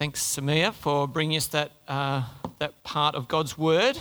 Thanks, 0.00 0.22
Samia, 0.22 0.72
for 0.72 1.06
bringing 1.06 1.36
us 1.36 1.48
that, 1.48 1.72
uh, 1.86 2.22
that 2.58 2.82
part 2.84 3.14
of 3.14 3.28
God's 3.28 3.58
Word. 3.58 4.00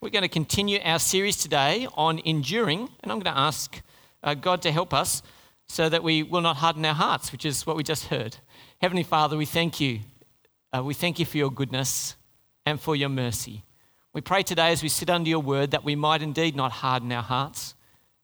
We're 0.00 0.10
going 0.10 0.22
to 0.22 0.28
continue 0.28 0.78
our 0.84 1.00
series 1.00 1.36
today 1.36 1.88
on 1.94 2.20
enduring, 2.20 2.88
and 3.02 3.10
I'm 3.10 3.18
going 3.18 3.34
to 3.34 3.40
ask 3.40 3.82
uh, 4.22 4.34
God 4.34 4.62
to 4.62 4.70
help 4.70 4.94
us 4.94 5.24
so 5.66 5.88
that 5.88 6.04
we 6.04 6.22
will 6.22 6.42
not 6.42 6.58
harden 6.58 6.84
our 6.84 6.94
hearts, 6.94 7.32
which 7.32 7.44
is 7.44 7.66
what 7.66 7.76
we 7.76 7.82
just 7.82 8.04
heard. 8.04 8.36
Heavenly 8.80 9.02
Father, 9.02 9.36
we 9.36 9.46
thank 9.46 9.80
you. 9.80 9.98
Uh, 10.72 10.84
we 10.84 10.94
thank 10.94 11.18
you 11.18 11.26
for 11.26 11.38
your 11.38 11.50
goodness 11.50 12.14
and 12.64 12.80
for 12.80 12.94
your 12.94 13.08
mercy. 13.08 13.64
We 14.12 14.20
pray 14.20 14.44
today 14.44 14.70
as 14.70 14.80
we 14.80 14.88
sit 14.88 15.10
under 15.10 15.28
your 15.28 15.40
word 15.40 15.72
that 15.72 15.82
we 15.82 15.96
might 15.96 16.22
indeed 16.22 16.54
not 16.54 16.70
harden 16.70 17.10
our 17.10 17.24
hearts, 17.24 17.74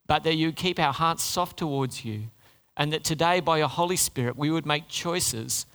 but 0.07 0.23
that 0.23 0.35
you 0.35 0.53
keep 0.53 0.79
our 0.79 0.93
hearts 0.93 1.21
soft 1.21 1.57
towards 1.57 2.05
you, 2.05 2.29
and 2.77 2.93
that 2.93 3.03
today, 3.03 3.41
by 3.41 3.57
your 3.57 3.67
Holy 3.67 3.97
Spirit, 3.97 4.37
we 4.37 4.49
would 4.49 4.65
make 4.65 4.87
choices 4.87 5.65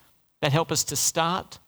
that 0.40 0.52
help 0.52 0.70
us 0.70 0.84
to 0.84 0.96
start 0.96 1.58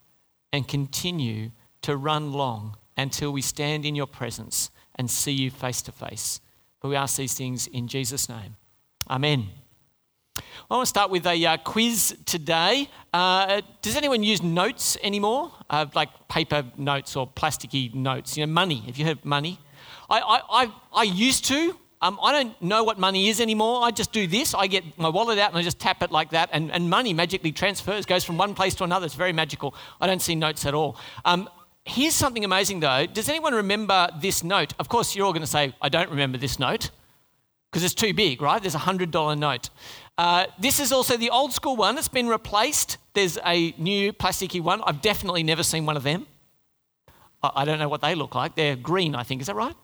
and 0.52 0.66
continue 0.66 1.50
to 1.82 1.96
run 1.96 2.32
long 2.32 2.76
until 2.96 3.32
we 3.32 3.42
stand 3.42 3.84
in 3.84 3.94
your 3.94 4.06
presence 4.06 4.70
and 4.96 5.10
see 5.10 5.32
you 5.32 5.50
face 5.50 5.82
to 5.82 5.92
face. 5.92 6.40
But 6.80 6.88
we 6.88 6.96
ask 6.96 7.16
these 7.16 7.34
things 7.34 7.66
in 7.66 7.88
Jesus' 7.88 8.28
name. 8.28 8.56
Amen. 9.08 9.48
I 10.70 10.74
want 10.74 10.86
to 10.86 10.90
start 10.90 11.10
with 11.10 11.26
a 11.26 11.46
uh, 11.46 11.56
quiz 11.58 12.16
today. 12.26 12.88
Uh, 13.12 13.60
does 13.82 13.96
anyone 13.96 14.22
use 14.22 14.42
notes 14.42 14.96
anymore? 15.02 15.52
Uh, 15.68 15.86
like 15.94 16.10
paper 16.28 16.64
notes 16.76 17.16
or 17.16 17.28
plasticky 17.28 17.92
notes? 17.94 18.36
You 18.36 18.46
know, 18.46 18.52
money. 18.52 18.80
Have 18.86 18.96
you 18.96 19.04
heard 19.04 19.18
of 19.18 19.24
money? 19.24 19.58
I, 20.08 20.20
I, 20.20 20.40
I, 20.50 20.72
I 20.92 21.02
used 21.02 21.44
to. 21.46 21.76
Um, 22.02 22.18
I 22.22 22.32
don't 22.32 22.60
know 22.62 22.82
what 22.82 22.98
money 22.98 23.28
is 23.28 23.40
anymore. 23.40 23.82
I 23.84 23.90
just 23.90 24.10
do 24.12 24.26
this. 24.26 24.54
I 24.54 24.66
get 24.66 24.84
my 24.98 25.08
wallet 25.08 25.38
out 25.38 25.50
and 25.50 25.58
I 25.58 25.62
just 25.62 25.78
tap 25.78 26.02
it 26.02 26.10
like 26.10 26.30
that, 26.30 26.48
and, 26.52 26.72
and 26.72 26.88
money 26.88 27.12
magically 27.12 27.52
transfers, 27.52 28.06
goes 28.06 28.24
from 28.24 28.38
one 28.38 28.54
place 28.54 28.74
to 28.76 28.84
another. 28.84 29.06
It's 29.06 29.14
very 29.14 29.32
magical. 29.32 29.74
I 30.00 30.06
don't 30.06 30.22
see 30.22 30.34
notes 30.34 30.64
at 30.64 30.72
all. 30.72 30.96
Um, 31.24 31.48
here's 31.84 32.14
something 32.14 32.44
amazing 32.44 32.80
though. 32.80 33.06
Does 33.06 33.28
anyone 33.28 33.54
remember 33.54 34.08
this 34.20 34.42
note? 34.42 34.72
Of 34.78 34.88
course, 34.88 35.14
you're 35.14 35.26
all 35.26 35.32
going 35.32 35.42
to 35.42 35.46
say, 35.46 35.74
I 35.82 35.88
don't 35.88 36.10
remember 36.10 36.38
this 36.38 36.58
note 36.58 36.90
because 37.70 37.84
it's 37.84 37.94
too 37.94 38.14
big, 38.14 38.42
right? 38.42 38.60
There's 38.60 38.74
a 38.74 38.78
$100 38.78 39.38
note. 39.38 39.70
Uh, 40.18 40.46
this 40.58 40.80
is 40.80 40.92
also 40.92 41.16
the 41.16 41.30
old 41.30 41.52
school 41.52 41.76
one. 41.76 41.96
It's 41.98 42.08
been 42.08 42.28
replaced. 42.28 42.98
There's 43.14 43.38
a 43.44 43.74
new 43.78 44.12
plasticky 44.12 44.60
one. 44.60 44.82
I've 44.86 45.00
definitely 45.00 45.42
never 45.42 45.62
seen 45.62 45.86
one 45.86 45.96
of 45.96 46.02
them. 46.02 46.26
I, 47.42 47.50
I 47.56 47.64
don't 47.64 47.78
know 47.78 47.88
what 47.88 48.00
they 48.00 48.14
look 48.14 48.34
like. 48.34 48.54
They're 48.54 48.76
green, 48.76 49.14
I 49.14 49.22
think. 49.22 49.40
Is 49.40 49.46
that 49.46 49.54
right? 49.54 49.76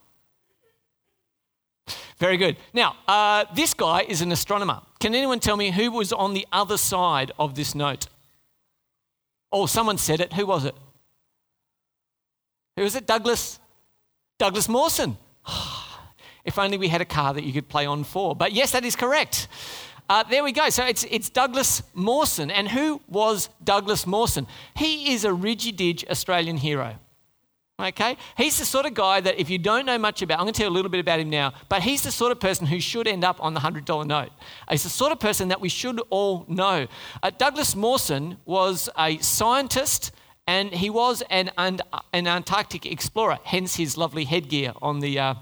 Very 2.19 2.37
good. 2.37 2.57
Now, 2.73 2.97
uh, 3.07 3.45
this 3.55 3.75
guy 3.75 4.03
is 4.03 4.23
an 4.23 4.33
astronomer. 4.33 4.81
Can 5.01 5.15
anyone 5.15 5.41
tell 5.41 5.57
me 5.57 5.71
who 5.71 5.91
was 5.91 6.13
on 6.13 6.35
the 6.35 6.47
other 6.51 6.79
side 6.79 7.33
of 7.39 7.55
this 7.55 7.75
note? 7.75 8.07
Oh, 9.53 9.67
someone 9.67 9.99
said 9.99 10.21
it. 10.21 10.33
Who 10.33 10.47
was 10.47 10.65
it? 10.65 10.75
Who 12.77 12.83
was 12.83 12.97
it? 12.97 13.07
Douglas? 13.07 13.59
Douglas 14.39 14.69
Mawson. 14.69 15.17
if 16.45 16.59
only 16.59 16.79
we 16.79 16.89
had 16.89 17.01
a 17.01 17.07
car 17.07 17.35
that 17.35 17.45
you 17.45 17.53
could 17.53 17.69
play 17.69 17.87
on 17.87 18.05
for. 18.05 18.35
But 18.35 18.53
yes, 18.53 18.73
that 18.73 18.85
is 18.85 18.97
correct. 18.97 19.49
Uh, 20.09 20.23
there 20.23 20.45
we 20.45 20.53
go. 20.53 20.71
So 20.71 20.85
it's, 20.85 21.05
it's 21.11 21.29
Douglas 21.29 21.83
Mawson. 21.93 22.51
And 22.51 22.69
who 22.69 23.01
was 23.09 23.49
Douglas 23.63 24.07
Mawson? 24.07 24.47
He 24.77 25.13
is 25.13 25.25
a 25.25 25.33
ridgy 25.33 25.99
Australian 26.09 26.59
hero. 26.59 26.97
Okay? 27.79 28.17
He's 28.39 28.59
the 28.59 28.65
sort 28.65 28.87
of 28.87 28.95
guy 28.95 29.21
that 29.21 29.39
if 29.39 29.51
you 29.51 29.59
don't 29.59 29.85
know 29.85 29.99
much 29.99 30.23
about, 30.23 30.39
I'm 30.39 30.45
going 30.45 30.55
to 30.55 30.59
tell 30.59 30.69
you 30.69 30.73
a 30.73 30.77
little 30.77 30.91
bit 30.91 31.01
about 31.01 31.21
him 31.21 31.29
now, 31.29 31.53
but 31.69 31.83
he's 31.83 32.03
the 32.03 32.11
sort 32.11 32.33
of 32.33 32.41
person 32.41 32.67
who 32.67 32.81
should 32.81 33.07
end 33.07 33.23
up 33.23 33.43
on 33.43 33.53
the 33.53 33.61
$100 33.61 34.07
note. 34.07 34.31
He's 34.71 34.85
the 34.85 34.89
sort 34.89 35.13
of 35.13 35.21
person 35.21 35.49
that 35.49 35.61
we 35.61 35.69
should 35.69 36.01
all 36.09 36.47
know. 36.49 36.87
Uh, 37.23 37.31
Douglas 37.37 37.77
Mawson 37.77 38.39
was 38.47 38.89
a 38.99 39.19
scientist 39.19 40.11
and 40.47 40.73
he 40.73 40.89
was 40.89 41.23
an, 41.29 41.51
an, 41.59 41.81
an, 42.15 42.27
Antarctic 42.27 42.87
explorer, 42.87 43.39
hence 43.45 43.77
his 43.77 43.99
lovely 43.99 44.25
headgear 44.25 44.73
on 44.81 45.01
the, 45.01 45.19
uh, 45.19 45.35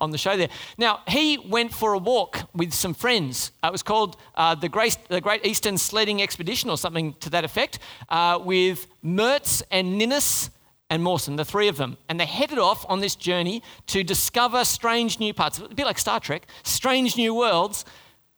on 0.00 0.10
the 0.10 0.18
show 0.18 0.36
there. 0.36 0.48
Now, 0.78 1.02
he 1.06 1.38
went 1.38 1.72
for 1.72 1.92
a 1.92 1.98
walk 1.98 2.48
with 2.52 2.72
some 2.72 2.94
friends. 2.94 3.52
Uh, 3.62 3.68
it 3.68 3.72
was 3.72 3.84
called 3.84 4.16
uh, 4.34 4.56
the, 4.56 4.68
Great, 4.68 4.98
the 5.08 5.20
Great 5.20 5.46
Eastern 5.46 5.78
Sledding 5.78 6.20
Expedition 6.20 6.68
or 6.68 6.78
something 6.78 7.12
to 7.20 7.30
that 7.30 7.44
effect, 7.44 7.78
uh, 8.08 8.40
with 8.42 8.88
Mertz 9.04 9.62
and 9.70 9.98
Ninnis 9.98 10.50
and 10.88 11.02
Mawson, 11.02 11.36
the 11.36 11.44
three 11.44 11.68
of 11.68 11.76
them. 11.76 11.96
And 12.08 12.20
they 12.20 12.26
headed 12.26 12.58
off 12.58 12.86
on 12.88 13.00
this 13.00 13.16
journey 13.16 13.62
to 13.88 14.04
discover 14.04 14.64
strange 14.64 15.18
new 15.18 15.34
parts, 15.34 15.58
a 15.58 15.68
bit 15.68 15.86
like 15.86 15.98
Star 15.98 16.20
Trek, 16.20 16.46
strange 16.62 17.16
new 17.16 17.34
worlds 17.34 17.84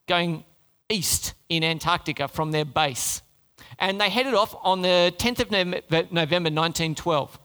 going 0.06 0.44
east 0.88 1.34
in 1.48 1.62
Antarctica 1.62 2.28
from 2.28 2.50
their 2.52 2.64
base. 2.64 3.22
And 3.78 4.00
they 4.00 4.08
headed 4.08 4.34
off 4.34 4.54
on 4.62 4.82
the 4.82 5.14
10th 5.18 5.40
of 5.40 5.50
November 5.50 6.50
1912. 6.50 7.38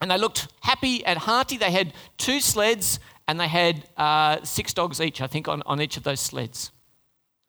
And 0.00 0.10
they 0.10 0.18
looked 0.18 0.48
happy 0.60 1.04
and 1.04 1.18
hearty. 1.18 1.56
They 1.56 1.70
had 1.70 1.92
two 2.18 2.40
sleds 2.40 3.00
and 3.26 3.38
they 3.38 3.48
had 3.48 3.84
uh, 3.96 4.42
six 4.44 4.74
dogs 4.74 5.00
each, 5.00 5.20
I 5.20 5.26
think, 5.26 5.48
on, 5.48 5.62
on 5.66 5.80
each 5.80 5.96
of 5.96 6.02
those 6.02 6.20
sleds. 6.20 6.72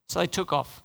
So 0.10 0.20
they 0.20 0.28
took 0.28 0.54
off. 0.54 0.84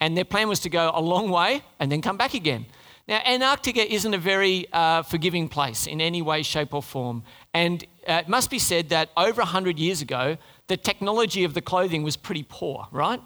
And 0.00 0.16
their 0.16 0.24
plan 0.24 0.48
was 0.48 0.60
to 0.60 0.70
go 0.70 0.90
a 0.94 1.00
long 1.00 1.30
way 1.30 1.62
and 1.78 1.90
then 1.90 2.00
come 2.00 2.16
back 2.16 2.34
again. 2.34 2.66
Now, 3.08 3.20
Antarctica 3.24 3.92
isn't 3.92 4.14
a 4.14 4.18
very 4.18 4.66
uh, 4.72 5.02
forgiving 5.02 5.48
place 5.48 5.86
in 5.86 6.00
any 6.00 6.22
way, 6.22 6.42
shape, 6.42 6.74
or 6.74 6.82
form. 6.82 7.24
And 7.52 7.84
uh, 8.06 8.22
it 8.24 8.28
must 8.28 8.50
be 8.50 8.58
said 8.58 8.90
that 8.90 9.10
over 9.16 9.40
100 9.40 9.78
years 9.78 10.00
ago, 10.00 10.36
the 10.68 10.76
technology 10.76 11.44
of 11.44 11.54
the 11.54 11.60
clothing 11.60 12.02
was 12.02 12.16
pretty 12.16 12.44
poor, 12.48 12.86
right? 12.92 13.20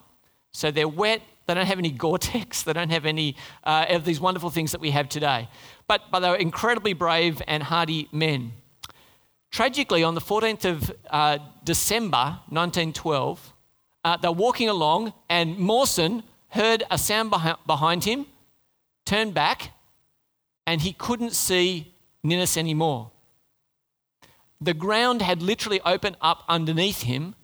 So 0.52 0.70
they're 0.70 0.88
wet, 0.88 1.20
they 1.46 1.54
don't 1.54 1.66
have 1.66 1.78
any 1.78 1.90
Gore 2.04 2.18
Tex, 2.18 2.62
they 2.62 2.72
don't 2.72 2.90
have 2.90 3.04
any 3.04 3.36
uh, 3.64 3.86
of 3.90 4.04
these 4.04 4.20
wonderful 4.20 4.50
things 4.50 4.72
that 4.72 4.80
we 4.80 4.90
have 4.90 5.08
today. 5.08 5.48
But, 5.86 6.02
but 6.10 6.20
they 6.20 6.30
were 6.30 6.36
incredibly 6.36 6.94
brave 6.94 7.42
and 7.46 7.62
hardy 7.62 8.08
men. 8.12 8.52
Tragically, 9.50 10.02
on 10.02 10.14
the 10.14 10.20
14th 10.20 10.64
of 10.64 10.92
uh, 11.10 11.38
December 11.62 12.40
1912, 12.48 13.52
uh, 14.04 14.16
they're 14.16 14.32
walking 14.32 14.68
along, 14.68 15.12
and 15.28 15.58
Mawson 15.58 16.22
heard 16.48 16.82
a 16.90 16.98
sound 16.98 17.32
behind 17.66 18.04
him, 18.04 18.26
turned 19.04 19.34
back, 19.34 19.70
and 20.66 20.80
he 20.80 20.92
couldn't 20.92 21.32
see 21.32 21.94
Ninnis 22.22 22.56
anymore. 22.56 23.10
The 24.60 24.74
ground 24.74 25.20
had 25.20 25.42
literally 25.42 25.80
opened 25.84 26.16
up 26.20 26.44
underneath 26.48 27.02
him 27.02 27.34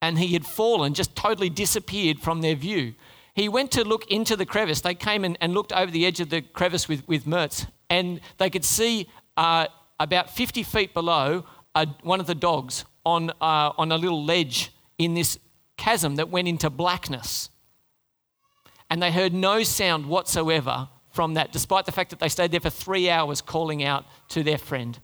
and 0.00 0.18
he 0.18 0.34
had 0.34 0.44
fallen, 0.44 0.92
just 0.92 1.16
totally 1.16 1.48
disappeared 1.48 2.20
from 2.20 2.42
their 2.42 2.54
view. 2.54 2.94
He 3.34 3.48
went 3.48 3.72
to 3.72 3.82
look 3.82 4.06
into 4.10 4.36
the 4.36 4.44
crevice. 4.44 4.82
They 4.82 4.94
came 4.94 5.24
in 5.24 5.36
and 5.40 5.54
looked 5.54 5.72
over 5.72 5.90
the 5.90 6.04
edge 6.04 6.20
of 6.20 6.28
the 6.28 6.42
crevice 6.42 6.88
with, 6.88 7.08
with 7.08 7.24
Mertz, 7.24 7.66
and 7.88 8.20
they 8.36 8.50
could 8.50 8.64
see 8.64 9.08
uh, 9.36 9.66
about 9.98 10.28
50 10.30 10.62
feet 10.62 10.92
below 10.92 11.44
one 12.02 12.20
of 12.20 12.26
the 12.26 12.34
dogs 12.34 12.84
on, 13.04 13.30
uh, 13.40 13.72
on 13.78 13.90
a 13.90 13.96
little 13.96 14.22
ledge 14.24 14.72
in 14.98 15.14
this 15.14 15.38
chasm 15.76 16.16
that 16.16 16.28
went 16.28 16.48
into 16.48 16.70
blackness. 16.70 17.48
And 18.90 19.02
they 19.02 19.10
heard 19.10 19.32
no 19.32 19.62
sound 19.62 20.06
whatsoever 20.06 20.88
from 21.10 21.34
that, 21.34 21.52
despite 21.52 21.86
the 21.86 21.92
fact 21.92 22.10
that 22.10 22.18
they 22.18 22.28
stayed 22.28 22.50
there 22.50 22.60
for 22.60 22.70
three 22.70 23.08
hours 23.08 23.40
calling 23.40 23.84
out 23.84 24.04
to 24.28 24.42
their 24.42 24.58
friend. 24.58 24.98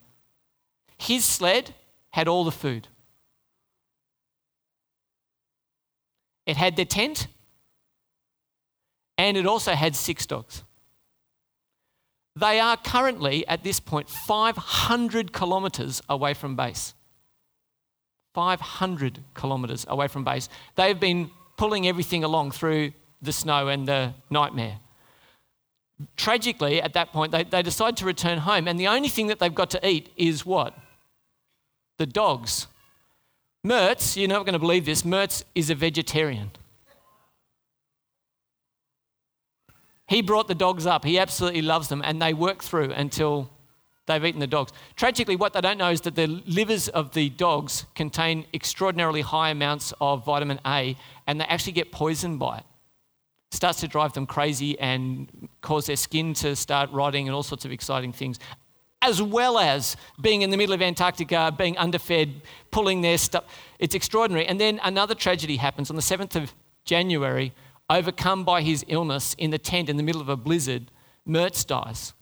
His 0.99 1.25
sled 1.25 1.75
had 2.11 2.29
all 2.29 2.45
the 2.45 2.51
food. 2.51 2.89
It 6.47 6.57
had 6.57 6.77
their 6.77 6.85
tent, 6.85 7.29
and 9.17 9.37
it 9.37 9.47
also 9.47 9.73
had 9.73 9.95
six 9.95 10.27
dogs. 10.27 10.65
They 12.35 12.59
are 12.59 12.77
currently, 12.77 13.47
at 13.47 13.63
this 13.63 13.81
point, 13.81 14.09
500 14.09 15.33
kilometres 15.33 16.03
away 16.09 16.35
from 16.35 16.57
base. 16.57 16.95
500 18.35 19.21
kilometres 19.35 19.85
away 19.89 20.09
from 20.09 20.25
base. 20.25 20.49
They've 20.77 20.99
been 20.99 21.31
pulling 21.57 21.87
everything 21.87 22.25
along 22.25 22.53
through 22.53 22.93
the 23.23 23.33
snow 23.33 23.69
and 23.69 23.87
the 23.87 24.15
nightmare 24.31 24.79
tragically, 26.17 26.81
at 26.81 26.93
that 26.95 27.13
point, 27.13 27.33
they, 27.33 27.45
they 27.45 27.63
decide 27.63 27.97
to 27.99 28.05
return 28.05 28.39
home, 28.39 28.69
and 28.69 28.79
the 28.79 28.89
only 28.89 29.09
thing 29.09 29.27
that 29.29 29.39
they've 29.39 29.55
got 29.55 29.71
to 29.71 29.89
eat 29.89 30.11
is 30.17 30.47
what? 30.47 30.75
The 31.99 32.07
dogs. 32.07 32.67
Mertz, 33.67 34.17
you're 34.17 34.29
not 34.29 34.47
going 34.47 34.55
to 34.55 34.59
believe 34.59 34.87
this, 34.87 35.03
Mertz 35.03 35.45
is 35.55 35.71
a 35.71 35.75
vegetarian. 35.75 36.51
He 40.09 40.23
brought 40.23 40.49
the 40.49 40.57
dogs 40.57 40.87
up. 40.87 41.05
He 41.05 41.21
absolutely 41.21 41.63
loves 41.63 41.89
them, 41.89 42.03
and 42.05 42.21
they 42.21 42.35
work 42.35 42.65
through 42.65 42.91
until 42.93 43.49
they've 44.07 44.25
eaten 44.25 44.41
the 44.41 44.47
dogs. 44.47 44.73
Tragically, 44.97 45.37
what 45.37 45.53
they 45.53 45.61
don't 45.61 45.79
know 45.79 45.91
is 45.91 46.01
that 46.01 46.17
the 46.17 46.27
livers 46.27 46.89
of 46.89 47.13
the 47.13 47.29
dogs 47.29 47.87
contain 47.95 48.45
extraordinarily 48.53 49.21
high 49.21 49.51
amounts 49.51 49.93
of 50.01 50.25
vitamin 50.25 50.59
A, 50.67 50.97
and 51.29 51.41
they 51.41 51.45
actually 51.45 51.75
get 51.75 51.93
poisoned 51.93 52.41
by 52.41 52.59
it 52.59 52.65
starts 53.51 53.81
to 53.81 53.89
drive 53.89 54.13
them 54.13 54.27
crazy 54.27 54.79
and 54.79 55.49
cause 55.61 55.87
their 55.87 55.97
skin 55.97 56.35
to 56.35 56.55
start 56.55 56.91
rotting 56.93 57.27
and 57.29 57.35
all 57.35 57.43
sorts 57.43 57.65
of 57.65 57.73
exciting 57.73 58.13
things. 58.13 58.39
As 59.03 59.21
well 59.23 59.59
as 59.59 59.97
being 60.21 60.43
in 60.43 60.51
the 60.51 60.57
middle 60.57 60.75
of 60.75 60.83
Antarctica, 60.83 61.53
being 61.57 61.77
underfed, 61.79 62.43
pulling 62.71 63.01
their 63.01 63.19
stuff. 63.19 63.45
It's 63.79 63.95
extraordinary. 63.95 64.47
And 64.47 64.61
then 64.61 64.79
another 64.85 65.15
tragedy 65.15 65.57
happens 65.57 65.91
on 65.91 65.97
the 65.97 66.03
7th 66.03 66.37
of 66.37 66.55
January, 66.85 67.53
overcome 67.89 68.45
by 68.45 68.63
his 68.63 68.85
illness 68.89 69.35
in 69.39 69.51
the 69.51 69.59
tent 69.59 69.89
in 69.89 69.97
the 69.97 70.03
middle 70.03 70.21
of 70.21 70.29
a 70.29 70.37
blizzard. 70.37 70.91
Mertz 71.27 71.67
dies. 71.67 72.13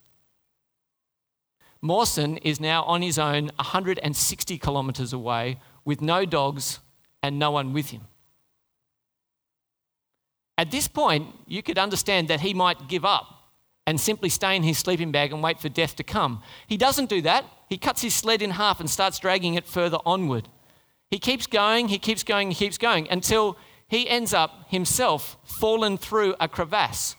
Mawson 1.81 2.39
is 2.39 2.61
now 2.61 2.83
on 2.85 3.03
his 3.03 3.19
own 3.19 3.51
160 3.57 4.59
kilometres 4.59 5.13
away 5.13 5.59
with 5.85 6.01
no 6.01 6.25
dogs 6.25 6.81
and 7.23 7.39
no 7.39 7.51
one 7.51 7.73
with 7.73 7.91
him. 7.91 8.03
At 10.59 10.73
this 10.73 10.89
point, 10.89 11.29
you 11.47 11.63
could 11.63 11.79
understand 11.79 12.27
that 12.29 12.41
he 12.41 12.53
might 12.53 12.89
give 12.89 13.05
up 13.05 13.53
and 13.87 13.99
simply 13.99 14.29
stay 14.29 14.57
in 14.57 14.65
his 14.65 14.77
sleeping 14.77 15.13
bag 15.13 15.33
and 15.33 15.43
wait 15.43 15.61
for 15.61 15.69
death 15.69 15.95
to 15.97 16.03
come. 16.03 16.43
He 16.67 16.77
doesn't 16.77 17.09
do 17.09 17.23
that. 17.23 17.45
He 17.69 17.79
cuts 17.79 18.03
his 18.03 18.15
sled 18.15 18.43
in 18.43 18.51
half 18.51 18.81
and 18.81 18.91
starts 18.91 19.21
dragging 19.21 19.55
it 19.55 19.65
further 19.65 19.99
onward. 20.05 20.49
He 21.11 21.19
keeps 21.21 21.47
going, 21.47 21.89
he 21.89 21.99
keeps 21.99 22.25
going, 22.25 22.51
he 22.51 22.57
keeps 22.57 22.77
going 22.77 23.09
until 23.09 23.57
he 23.87 24.09
ends 24.11 24.35
up 24.35 24.67
himself 24.69 25.39
fallen 25.45 25.97
through 25.97 26.35
a 26.41 26.49
crevasse. 26.49 27.15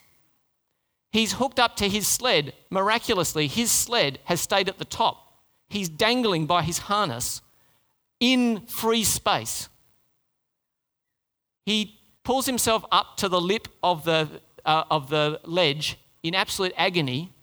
He's 1.12 1.33
hooked 1.33 1.59
up 1.59 1.75
to 1.77 1.89
his 1.89 2.07
sled. 2.07 2.53
Miraculously, 2.69 3.47
his 3.47 3.71
sled 3.71 4.19
has 4.25 4.41
stayed 4.41 4.69
at 4.69 4.77
the 4.77 4.86
top. 4.86 5.39
He's 5.69 5.89
dangling 5.89 6.45
by 6.45 6.62
his 6.62 6.77
harness 6.77 7.41
in 8.19 8.65
free 8.68 9.03
space. 9.03 9.69
He 11.65 11.99
pulls 12.30 12.46
himself 12.46 12.86
up 12.92 13.18
to 13.18 13.28
the 13.28 13.42
lip 13.42 13.68
of 13.81 14.06
the, 14.06 14.30
uh, 14.64 14.84
of 14.92 15.10
the 15.10 15.42
ledge 15.46 15.98
in 16.22 16.36
absolute 16.36 16.72
agony. 16.78 17.34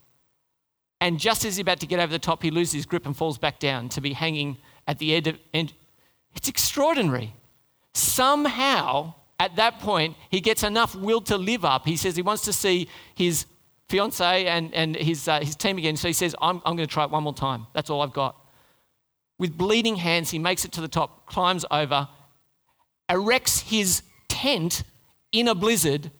And 1.00 1.18
just 1.18 1.44
as 1.44 1.56
he's 1.56 1.62
about 1.62 1.80
to 1.80 1.88
get 1.88 1.98
over 1.98 2.12
the 2.12 2.20
top, 2.20 2.40
he 2.40 2.52
loses 2.52 2.74
his 2.74 2.86
grip 2.86 3.04
and 3.04 3.16
falls 3.16 3.36
back 3.36 3.58
down 3.58 3.88
to 3.88 4.00
be 4.00 4.12
hanging 4.12 4.58
at 4.86 5.00
the 5.00 5.16
end. 5.16 5.26
Of, 5.26 5.38
end. 5.52 5.72
It's 6.36 6.48
extraordinary. 6.48 7.34
Somehow, 7.94 9.14
at 9.40 9.56
that 9.56 9.80
point, 9.80 10.16
he 10.30 10.40
gets 10.40 10.62
enough 10.62 10.94
will 10.94 11.20
to 11.22 11.36
live 11.36 11.64
up. 11.64 11.84
He 11.84 11.96
says 11.96 12.14
he 12.14 12.22
wants 12.22 12.44
to 12.44 12.52
see 12.52 12.88
his 13.16 13.46
fiance 13.88 14.46
and, 14.46 14.72
and 14.72 14.94
his, 14.94 15.26
uh, 15.26 15.40
his 15.40 15.56
team 15.56 15.78
again. 15.78 15.96
So 15.96 16.06
he 16.06 16.14
says, 16.14 16.36
I'm, 16.40 16.62
I'm 16.64 16.76
going 16.76 16.86
to 16.86 16.94
try 16.94 17.02
it 17.02 17.10
one 17.10 17.24
more 17.24 17.34
time. 17.34 17.66
That's 17.74 17.90
all 17.90 18.02
I've 18.02 18.12
got. 18.12 18.36
With 19.36 19.58
bleeding 19.58 19.96
hands, 19.96 20.30
he 20.30 20.38
makes 20.38 20.64
it 20.64 20.70
to 20.72 20.80
the 20.80 20.86
top, 20.86 21.26
climbs 21.26 21.64
over, 21.72 22.06
erects 23.10 23.62
his 23.62 24.02
tent 24.36 24.82
in 25.32 25.48
a 25.48 25.54
blizzard, 25.54 26.10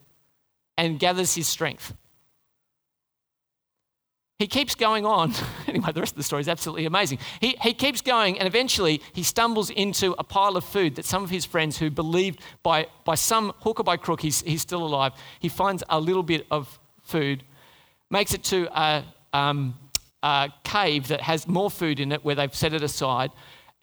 and 0.77 0.99
gathers 0.99 1.35
his 1.35 1.47
strength. 1.47 1.95
He 4.39 4.47
keeps 4.47 4.75
going 4.75 5.07
on. 5.07 5.33
anyway, 5.67 5.93
the 5.93 6.01
rest 6.01 6.13
of 6.13 6.19
the 6.19 6.23
story 6.23 6.43
is 6.43 6.49
absolutely 6.49 6.85
amazing. 6.85 7.19
He, 7.41 7.57
he 7.63 7.73
keeps 7.73 8.03
going, 8.03 8.39
and 8.39 8.47
eventually 8.47 9.01
he 9.15 9.23
stumbles 9.23 9.71
into 9.71 10.15
a 10.19 10.25
pile 10.25 10.57
of 10.57 10.65
food 10.65 10.97
that 10.97 11.07
some 11.07 11.25
of 11.25 11.31
his 11.31 11.47
friends 11.47 11.79
who 11.79 11.89
believed 11.89 12.41
by, 12.63 12.89
by 13.05 13.15
some 13.15 13.55
hook 13.61 13.81
or 13.81 13.85
by 13.85 13.97
crook 13.97 14.21
he's, 14.21 14.43
he's 14.43 14.61
still 14.61 14.85
alive, 14.85 15.13
he 15.41 15.49
finds 15.49 15.83
a 15.89 15.99
little 15.99 16.23
bit 16.23 16.47
of 16.51 16.79
food 17.03 17.45
makes 18.11 18.35
it 18.35 18.45
to 18.45 18.69
a, 18.79 19.05
um, 19.33 19.75
a 20.23 20.53
cave 20.65 21.09
that 21.09 21.23
has 21.23 21.49
more 21.49 21.71
food 21.71 21.99
in 21.99 22.13
it 22.13 22.25
where 22.25 22.35
they've 22.35 22.55
set 22.55 22.73
it 22.73 22.83
aside. 22.83 23.31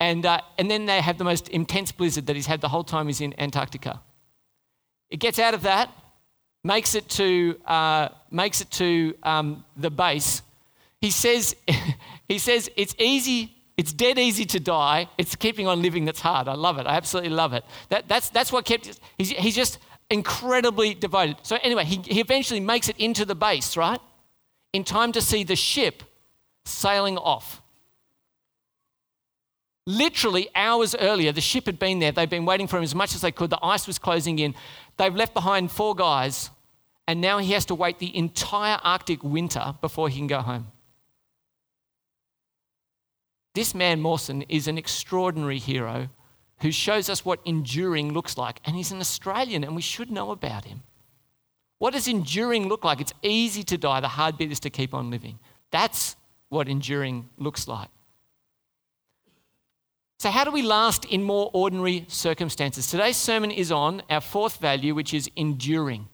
And, 0.00 0.24
uh, 0.24 0.40
and 0.58 0.70
then 0.70 0.86
they 0.86 1.00
have 1.00 1.18
the 1.18 1.24
most 1.24 1.48
intense 1.48 1.92
blizzard 1.92 2.26
that 2.26 2.36
he's 2.36 2.46
had 2.46 2.60
the 2.60 2.68
whole 2.68 2.84
time 2.84 3.06
he's 3.06 3.20
in 3.20 3.34
Antarctica. 3.38 4.00
It 5.10 5.18
gets 5.18 5.38
out 5.38 5.54
of 5.54 5.62
that, 5.62 5.90
makes 6.62 6.94
it 6.94 7.08
to, 7.10 7.58
uh, 7.66 8.08
makes 8.30 8.60
it 8.60 8.70
to 8.72 9.14
um, 9.22 9.64
the 9.76 9.90
base. 9.90 10.42
He 11.00 11.10
says, 11.10 11.54
he 12.28 12.38
says, 12.38 12.70
it's 12.76 12.94
easy, 12.98 13.54
it's 13.76 13.92
dead 13.92 14.18
easy 14.18 14.44
to 14.46 14.60
die. 14.60 15.08
It's 15.18 15.36
keeping 15.36 15.66
on 15.66 15.82
living 15.82 16.04
that's 16.04 16.20
hard. 16.20 16.48
I 16.48 16.54
love 16.54 16.78
it. 16.78 16.86
I 16.86 16.96
absolutely 16.96 17.30
love 17.30 17.52
it. 17.52 17.64
That, 17.90 18.08
that's, 18.08 18.30
that's 18.30 18.50
what 18.50 18.64
kept, 18.64 18.98
he's, 19.18 19.30
he's 19.30 19.54
just 19.54 19.78
incredibly 20.10 20.94
devoted. 20.94 21.36
So 21.42 21.58
anyway, 21.62 21.84
he, 21.84 21.96
he 21.96 22.20
eventually 22.20 22.60
makes 22.60 22.88
it 22.88 22.96
into 22.98 23.24
the 23.24 23.34
base, 23.34 23.76
right? 23.76 24.00
in 24.74 24.82
time 24.82 25.12
to 25.12 25.22
see 25.22 25.44
the 25.44 25.56
ship 25.56 26.02
sailing 26.66 27.16
off. 27.16 27.62
Literally 29.86 30.48
hours 30.54 30.94
earlier, 30.98 31.30
the 31.30 31.42
ship 31.42 31.66
had 31.66 31.78
been 31.78 31.98
there. 31.98 32.10
They'd 32.10 32.30
been 32.30 32.46
waiting 32.46 32.66
for 32.66 32.78
him 32.78 32.82
as 32.82 32.94
much 32.94 33.14
as 33.14 33.20
they 33.20 33.32
could. 33.32 33.50
The 33.50 33.62
ice 33.62 33.86
was 33.86 33.98
closing 33.98 34.38
in. 34.38 34.54
They've 34.96 35.14
left 35.14 35.34
behind 35.34 35.70
four 35.70 35.94
guys, 35.94 36.50
and 37.06 37.20
now 37.20 37.38
he 37.38 37.52
has 37.52 37.66
to 37.66 37.74
wait 37.74 37.98
the 37.98 38.16
entire 38.16 38.78
Arctic 38.82 39.22
winter 39.22 39.74
before 39.80 40.08
he 40.08 40.18
can 40.18 40.26
go 40.26 40.40
home. 40.40 40.68
This 43.54 43.74
man, 43.74 44.00
Mawson, 44.00 44.42
is 44.42 44.66
an 44.68 44.78
extraordinary 44.78 45.58
hero 45.58 46.08
who 46.60 46.72
shows 46.72 47.08
us 47.10 47.24
what 47.24 47.40
enduring 47.44 48.12
looks 48.12 48.38
like. 48.38 48.60
And 48.64 48.74
he's 48.74 48.90
an 48.90 49.00
Australian, 49.00 49.64
and 49.64 49.76
we 49.76 49.82
should 49.82 50.10
know 50.10 50.30
about 50.30 50.64
him. 50.64 50.82
What 51.78 51.92
does 51.92 52.08
enduring 52.08 52.68
look 52.68 52.84
like? 52.84 53.00
It's 53.00 53.12
easy 53.22 53.62
to 53.64 53.76
die, 53.76 54.00
the 54.00 54.08
hard 54.08 54.38
bit 54.38 54.50
is 54.50 54.60
to 54.60 54.70
keep 54.70 54.94
on 54.94 55.10
living. 55.10 55.38
That's 55.70 56.16
what 56.48 56.68
enduring 56.68 57.28
looks 57.36 57.68
like. 57.68 57.90
So, 60.18 60.30
how 60.30 60.44
do 60.44 60.50
we 60.50 60.62
last 60.62 61.04
in 61.04 61.22
more 61.22 61.50
ordinary 61.52 62.06
circumstances? 62.08 62.90
Today's 62.90 63.16
sermon 63.16 63.50
is 63.50 63.70
on 63.72 64.02
our 64.08 64.20
fourth 64.20 64.58
value, 64.58 64.94
which 64.94 65.12
is 65.12 65.28
enduring. 65.36 66.08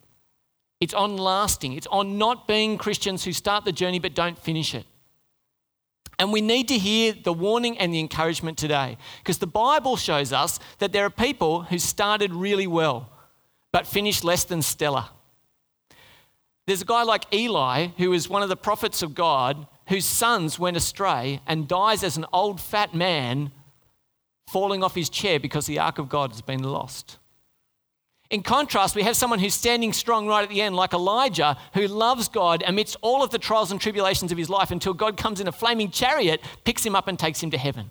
It's 0.81 0.95
on 0.95 1.19
lasting, 1.19 1.75
it's 1.75 1.87
on 1.89 2.17
not 2.17 2.49
being 2.49 2.79
Christians 2.79 3.25
who 3.25 3.33
start 3.33 3.65
the 3.65 3.73
journey 3.73 3.99
but 3.99 4.15
don't 4.15 4.39
finish 4.39 4.75
it. 4.75 4.87
And 6.19 6.33
we 6.33 6.41
need 6.41 6.69
to 6.69 6.79
hear 6.79 7.13
the 7.13 7.33
warning 7.33 7.79
and 7.79 7.95
the 7.95 8.01
encouragement 8.01 8.59
today 8.59 8.99
because 9.19 9.39
the 9.39 9.47
Bible 9.47 9.97
shows 9.97 10.33
us 10.33 10.59
that 10.79 10.93
there 10.93 11.05
are 11.05 11.11
people 11.11 11.63
who 11.63 11.79
started 11.79 12.33
really 12.33 12.67
well 12.67 13.11
but 13.73 13.87
finished 13.87 14.25
less 14.25 14.45
than 14.45 14.63
stellar. 14.63 15.07
There's 16.67 16.83
a 16.83 16.87
guy 16.87 17.03
like 17.03 17.33
Eli, 17.33 17.89
who 17.97 18.13
is 18.13 18.29
one 18.29 18.43
of 18.43 18.49
the 18.49 18.57
prophets 18.57 19.03
of 19.03 19.15
God, 19.15 19.67
whose 19.89 20.05
sons 20.05 20.59
went 20.59 20.77
astray 20.77 21.41
and 21.47 21.67
dies 21.67 22.05
as 22.05 22.17
an 22.17 22.27
old 22.33 22.61
fat 22.61 22.95
man 22.95 23.51
falling 24.51 24.83
off 24.83 24.95
his 24.95 25.09
chair 25.09 25.39
because 25.39 25.67
the 25.67 25.79
ark 25.79 25.99
of 25.99 26.09
God 26.09 26.31
has 26.33 26.43
been 26.43 26.63
lost. 26.63 27.19
In 28.31 28.43
contrast, 28.43 28.95
we 28.95 29.03
have 29.03 29.17
someone 29.17 29.41
who's 29.41 29.55
standing 29.55 29.93
strong 29.93 30.27
right 30.29 30.45
at 30.45 30.49
the 30.49 30.63
end, 30.63 30.77
like 30.77 30.93
Elijah, 30.93 31.57
who 31.75 31.89
loves 31.89 32.29
God 32.29 32.63
amidst 32.65 32.97
all 33.01 33.25
of 33.25 33.31
the 33.31 33.39
trials 33.39 33.73
and 33.73 33.81
tribulations 33.81 34.31
of 34.31 34.39
his 34.39 34.49
life 34.49 34.71
until 34.71 34.95
God 34.95 35.17
comes 35.17 35.41
in 35.41 35.49
a 35.49 35.53
flaming 35.53 35.91
chariot, 35.91 36.41
picks 36.65 36.87
him 36.87 36.95
up, 36.95 37.09
and 37.09 37.19
takes 37.19 37.43
him 37.43 37.51
to 37.51 37.59
heaven. 37.59 37.91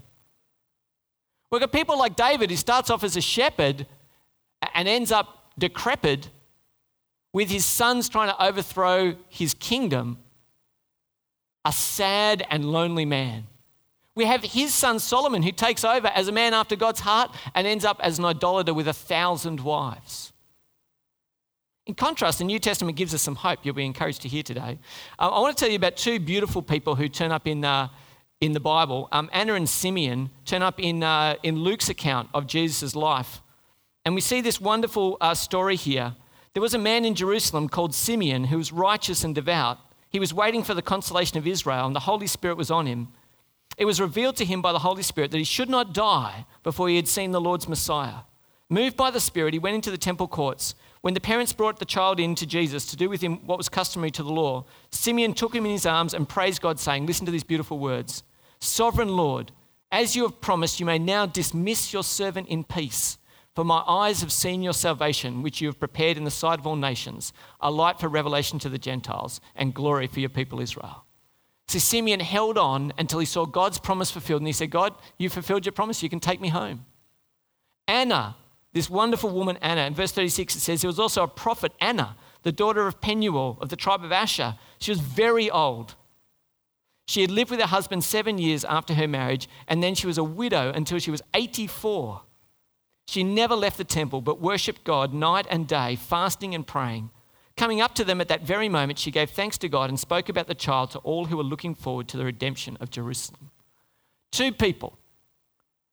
We've 1.52 1.60
got 1.60 1.74
people 1.74 1.98
like 1.98 2.16
David, 2.16 2.50
who 2.50 2.56
starts 2.56 2.90
off 2.90 3.04
as 3.04 3.18
a 3.18 3.22
shepherd 3.22 3.86
and 4.74 4.88
ends 4.88 5.12
up 5.12 5.52
decrepit 5.58 6.30
with 7.34 7.50
his 7.50 7.66
sons 7.66 8.08
trying 8.08 8.30
to 8.30 8.44
overthrow 8.44 9.16
his 9.28 9.54
kingdom, 9.54 10.20
a 11.66 11.74
sad 11.74 12.46
and 12.50 12.72
lonely 12.72 13.06
man. 13.06 13.48
We 14.20 14.26
have 14.26 14.44
his 14.44 14.74
son 14.74 15.00
Solomon, 15.00 15.44
who 15.44 15.54
takes 15.54 15.86
over 15.86 16.08
as 16.08 16.28
a 16.28 16.34
man 16.34 16.54
after 16.54 16.76
God's 16.76 17.00
heart 17.00 17.34
and 17.56 17.66
ends 17.66 17.86
up 17.86 18.02
as 18.04 18.20
an 18.20 18.26
idolater 18.26 18.74
with 18.74 18.90
a 18.90 18.94
thousand 18.94 19.62
wives. 19.62 20.34
In 21.86 21.96
contrast, 21.96 22.40
the 22.40 22.44
New 22.44 22.60
Testament 22.60 22.98
gives 22.98 23.14
us 23.14 23.22
some 23.22 23.36
hope 23.36 23.60
you'll 23.64 23.76
be 23.76 23.86
encouraged 23.86 24.22
to 24.24 24.28
hear 24.28 24.44
today. 24.44 24.78
Uh, 25.18 25.30
I 25.30 25.40
want 25.40 25.56
to 25.56 25.64
tell 25.64 25.70
you 25.70 25.78
about 25.78 25.96
two 25.96 26.20
beautiful 26.20 26.62
people 26.62 26.96
who 26.96 27.08
turn 27.08 27.32
up 27.32 27.48
in, 27.48 27.64
uh, 27.64 27.88
in 28.42 28.52
the 28.52 28.60
Bible. 28.60 29.08
Um, 29.14 29.30
Anna 29.32 29.54
and 29.54 29.70
Simeon 29.70 30.32
turn 30.44 30.64
up 30.64 30.82
in, 30.82 31.02
uh, 31.02 31.36
in 31.42 31.56
Luke's 31.56 31.88
account 31.88 32.28
of 32.34 32.46
Jesus' 32.46 32.98
life. 32.98 33.42
And 34.04 34.16
we 34.16 34.20
see 34.20 34.42
this 34.42 34.60
wonderful 34.60 35.16
uh, 35.22 35.34
story 35.34 35.78
here 35.78 36.14
there 36.56 36.62
was 36.62 36.74
a 36.74 36.78
man 36.78 37.06
in 37.06 37.16
Jerusalem 37.16 37.70
called 37.70 37.96
Simeon 37.96 38.46
who 38.46 38.58
was 38.58 38.74
righteous 38.74 39.24
and 39.24 39.34
devout. 39.34 39.78
He 40.10 40.20
was 40.20 40.34
waiting 40.34 40.64
for 40.64 40.74
the 40.74 40.82
consolation 40.82 41.38
of 41.38 41.48
Israel, 41.48 41.86
and 41.86 41.96
the 41.96 42.02
Holy 42.02 42.28
Spirit 42.28 42.58
was 42.58 42.70
on 42.70 42.86
him. 42.86 43.14
It 43.80 43.86
was 43.86 44.00
revealed 44.00 44.36
to 44.36 44.46
him 44.46 44.62
by 44.62 44.72
the 44.72 44.80
Holy 44.80 45.02
Spirit 45.02 45.32
that 45.32 45.40
he 45.40 45.44
should 45.44 45.70
not 45.70 45.94
die 45.94 46.46
before 46.62 46.88
he 46.88 46.98
had 46.98 47.08
seen 47.08 47.32
the 47.32 47.42
Lord's 47.42 47.68
Messiah. 47.68 48.20
Moved 48.70 48.96
by 48.96 49.10
the 49.10 49.20
Spirit, 49.20 49.54
he 49.54 49.60
went 49.60 49.74
into 49.74 49.90
the 49.90 49.98
temple 49.98 50.28
courts. 50.28 50.76
When 51.02 51.16
the 51.16 51.20
parents 51.20 51.54
brought 51.54 51.80
the 51.80 51.86
child 51.86 52.20
in 52.20 52.36
to 52.36 52.46
Jesus 52.46 52.86
to 52.88 52.96
do 52.96 53.10
with 53.10 53.22
him 53.22 53.48
what 53.48 53.58
was 53.58 53.70
customary 53.70 54.12
to 54.12 54.22
the 54.22 54.32
law, 54.32 54.66
Simeon 54.92 55.34
took 55.34 55.56
him 55.56 55.66
in 55.66 55.72
his 55.72 55.88
arms 55.88 56.14
and 56.14 56.30
praised 56.30 56.62
God, 56.62 56.80
saying, 56.80 57.08
Listen 57.08 57.26
to 57.26 57.32
these 57.32 57.44
beautiful 57.44 57.80
words 57.80 58.22
Sovereign 58.60 59.10
Lord, 59.10 59.52
as 59.92 60.16
you 60.16 60.22
have 60.24 60.40
promised, 60.40 60.80
you 60.80 60.86
may 60.86 61.00
now 61.00 61.26
dismiss 61.26 61.92
your 61.92 62.04
servant 62.04 62.48
in 62.48 62.64
peace 62.64 63.18
for 63.60 63.66
my 63.66 63.84
eyes 63.88 64.22
have 64.22 64.32
seen 64.32 64.62
your 64.62 64.72
salvation, 64.72 65.42
which 65.42 65.60
you 65.60 65.68
have 65.68 65.82
prepared 65.82 66.16
in 66.16 66.24
the 66.24 66.32
sight 66.32 66.60
of 66.60 66.66
all 66.66 66.78
nations, 66.78 67.34
a 67.60 67.70
light 67.70 68.00
for 68.00 68.08
revelation 68.08 68.58
to 68.60 68.70
the 68.70 68.78
Gentiles 68.78 69.42
and 69.54 69.74
glory 69.74 70.08
for 70.08 70.22
your 70.22 70.30
people 70.30 70.62
Israel. 70.62 71.04
So 71.70 71.78
Simeon 71.78 72.20
held 72.20 72.58
on 72.58 72.94
until 72.98 73.20
he 73.20 73.28
saw 73.28 73.46
God's 73.46 73.78
promise 73.78 74.10
fulfilled, 74.10 74.42
and 74.42 74.48
he 74.48 74.54
said, 74.54 74.72
God, 74.72 74.96
you 75.20 75.30
fulfilled 75.30 75.68
your 75.68 75.72
promise, 75.72 76.02
you 76.02 76.10
can 76.10 76.20
take 76.20 76.42
me 76.42 76.48
home. 76.48 76.84
Anna, 77.88 78.38
this 78.74 78.90
wonderful 78.90 79.30
woman, 79.30 79.56
Anna, 79.62 79.82
in 79.82 79.94
verse 79.94 80.12
36 80.12 80.56
it 80.56 80.62
says, 80.62 80.82
there 80.82 80.90
was 80.90 80.98
also 80.98 81.22
a 81.22 81.28
prophet, 81.28 81.72
Anna, 81.80 82.18
the 82.42 82.52
daughter 82.52 82.88
of 82.88 83.00
Penuel 83.02 83.60
of 83.62 83.70
the 83.70 83.76
tribe 83.76 84.04
of 84.04 84.12
Asher. 84.12 84.56
She 84.80 84.90
was 84.90 85.00
very 85.00 85.48
old. 85.52 85.94
She 87.08 87.22
had 87.22 87.30
lived 87.30 87.52
with 87.52 87.60
her 87.60 87.68
husband 87.68 88.04
seven 88.04 88.40
years 88.40 88.66
after 88.66 88.96
her 88.96 89.08
marriage, 89.08 89.48
and 89.68 89.84
then 89.84 89.94
she 89.94 90.08
was 90.08 90.18
a 90.18 90.24
widow 90.24 90.72
until 90.74 90.98
she 90.98 91.12
was 91.12 91.22
84. 91.36 92.24
She 93.08 93.24
never 93.24 93.56
left 93.56 93.78
the 93.78 93.84
temple, 93.84 94.22
but 94.22 94.42
worshipped 94.42 94.84
God 94.84 95.14
night 95.14 95.46
and 95.52 95.68
day, 95.68 95.98
fasting 95.98 96.56
and 96.56 96.66
praying. 96.66 97.12
Coming 97.60 97.82
up 97.82 97.94
to 97.96 98.06
them 98.06 98.22
at 98.22 98.30
that 98.30 98.44
very 98.44 98.70
moment, 98.70 99.00
she 99.00 99.12
gave 99.12 99.32
thanks 99.32 99.58
to 99.58 99.68
God 99.68 99.90
and 99.90 100.00
spoke 100.00 100.30
about 100.30 100.48
the 100.48 100.56
child 100.56 100.92
to 100.92 101.00
all 101.00 101.26
who 101.26 101.36
were 101.36 101.44
looking 101.44 101.76
forward 101.76 102.08
to 102.08 102.16
the 102.16 102.24
redemption 102.24 102.78
of 102.80 102.90
Jerusalem. 102.90 103.52
Two 104.32 104.54
people 104.54 104.98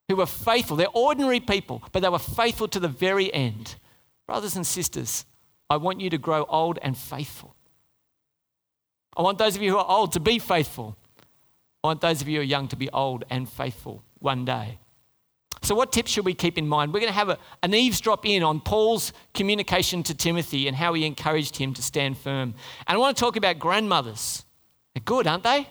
who 0.08 0.14
were 0.14 0.26
faithful. 0.26 0.76
They're 0.76 0.86
ordinary 0.94 1.40
people, 1.40 1.82
but 1.90 2.02
they 2.02 2.08
were 2.08 2.20
faithful 2.20 2.68
to 2.68 2.78
the 2.78 2.86
very 2.86 3.34
end. 3.34 3.74
Brothers 4.28 4.54
and 4.54 4.64
sisters, 4.64 5.24
I 5.68 5.76
want 5.78 6.00
you 6.00 6.08
to 6.08 6.18
grow 6.18 6.44
old 6.44 6.78
and 6.82 6.96
faithful. 6.96 7.56
I 9.16 9.22
want 9.22 9.38
those 9.38 9.56
of 9.56 9.62
you 9.62 9.72
who 9.72 9.78
are 9.78 9.90
old 9.90 10.12
to 10.12 10.20
be 10.20 10.38
faithful. 10.38 10.96
I 11.82 11.88
want 11.88 12.00
those 12.00 12.22
of 12.22 12.28
you 12.28 12.36
who 12.36 12.42
are 12.42 12.44
young 12.44 12.68
to 12.68 12.76
be 12.76 12.88
old 12.90 13.24
and 13.28 13.48
faithful 13.48 14.04
one 14.20 14.44
day. 14.44 14.78
So, 15.66 15.74
what 15.74 15.90
tips 15.90 16.12
should 16.12 16.24
we 16.24 16.32
keep 16.32 16.58
in 16.58 16.68
mind? 16.68 16.94
We're 16.94 17.00
going 17.00 17.12
to 17.12 17.18
have 17.18 17.28
a, 17.28 17.38
an 17.64 17.74
eavesdrop 17.74 18.24
in 18.24 18.44
on 18.44 18.60
Paul's 18.60 19.12
communication 19.34 20.04
to 20.04 20.14
Timothy 20.14 20.68
and 20.68 20.76
how 20.76 20.94
he 20.94 21.04
encouraged 21.04 21.56
him 21.56 21.74
to 21.74 21.82
stand 21.82 22.16
firm. 22.18 22.54
And 22.86 22.94
I 22.94 22.98
want 22.98 23.16
to 23.16 23.20
talk 23.20 23.34
about 23.34 23.58
grandmothers. 23.58 24.44
They're 24.94 25.02
good, 25.04 25.26
aren't 25.26 25.42
they? 25.42 25.68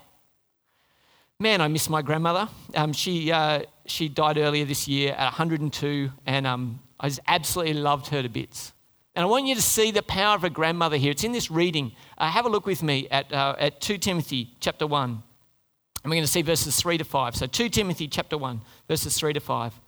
Man, 1.39 1.61
I 1.61 1.69
miss 1.69 1.89
my 1.89 2.01
grandmother. 2.01 2.49
Um, 2.75 2.91
she, 2.91 3.31
uh, 3.31 3.61
she 3.85 4.09
died 4.09 4.37
earlier 4.37 4.65
this 4.65 4.85
year 4.85 5.13
at 5.13 5.27
102, 5.27 6.11
and 6.25 6.45
um, 6.45 6.81
I 6.99 7.07
just 7.07 7.21
absolutely 7.25 7.75
loved 7.75 8.07
her 8.07 8.21
to 8.21 8.27
bits. 8.27 8.73
And 9.15 9.23
I 9.23 9.27
want 9.27 9.45
you 9.45 9.55
to 9.55 9.61
see 9.61 9.91
the 9.91 10.03
power 10.03 10.35
of 10.35 10.43
a 10.43 10.49
grandmother 10.49 10.97
here. 10.97 11.11
It's 11.11 11.23
in 11.23 11.31
this 11.31 11.49
reading. 11.49 11.93
Uh, 12.17 12.29
have 12.29 12.45
a 12.45 12.49
look 12.49 12.65
with 12.65 12.83
me 12.83 13.07
at, 13.11 13.31
uh, 13.31 13.55
at 13.57 13.79
2 13.79 13.97
Timothy 13.99 14.57
chapter 14.59 14.87
1. 14.87 15.09
And 15.09 15.23
we're 16.03 16.17
going 16.17 16.23
to 16.23 16.27
see 16.27 16.41
verses 16.41 16.75
3 16.75 16.97
to 16.97 17.05
5. 17.05 17.37
So 17.37 17.47
2 17.47 17.69
Timothy 17.69 18.09
chapter 18.09 18.37
1, 18.37 18.59
verses 18.89 19.17
3 19.17 19.31
to 19.31 19.39
5. 19.39 19.79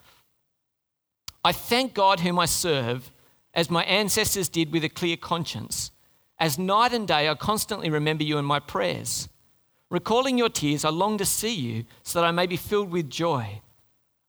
I 1.47 1.53
thank 1.53 1.93
God 1.93 2.19
whom 2.19 2.39
I 2.39 2.45
serve, 2.45 3.09
as 3.53 3.69
my 3.69 3.85
ancestors 3.85 4.49
did 4.49 4.73
with 4.73 4.83
a 4.83 4.89
clear 4.89 5.15
conscience. 5.15 5.91
As 6.37 6.59
night 6.59 6.91
and 6.91 7.07
day, 7.07 7.29
I 7.29 7.35
constantly 7.35 7.89
remember 7.89 8.25
you 8.25 8.37
in 8.37 8.43
my 8.43 8.59
prayers. 8.59 9.29
Recalling 9.89 10.37
your 10.37 10.49
tears, 10.49 10.83
I 10.83 10.89
long 10.89 11.17
to 11.19 11.25
see 11.25 11.55
you 11.55 11.85
so 12.03 12.19
that 12.19 12.27
I 12.27 12.31
may 12.31 12.47
be 12.47 12.57
filled 12.57 12.91
with 12.91 13.09
joy. 13.09 13.61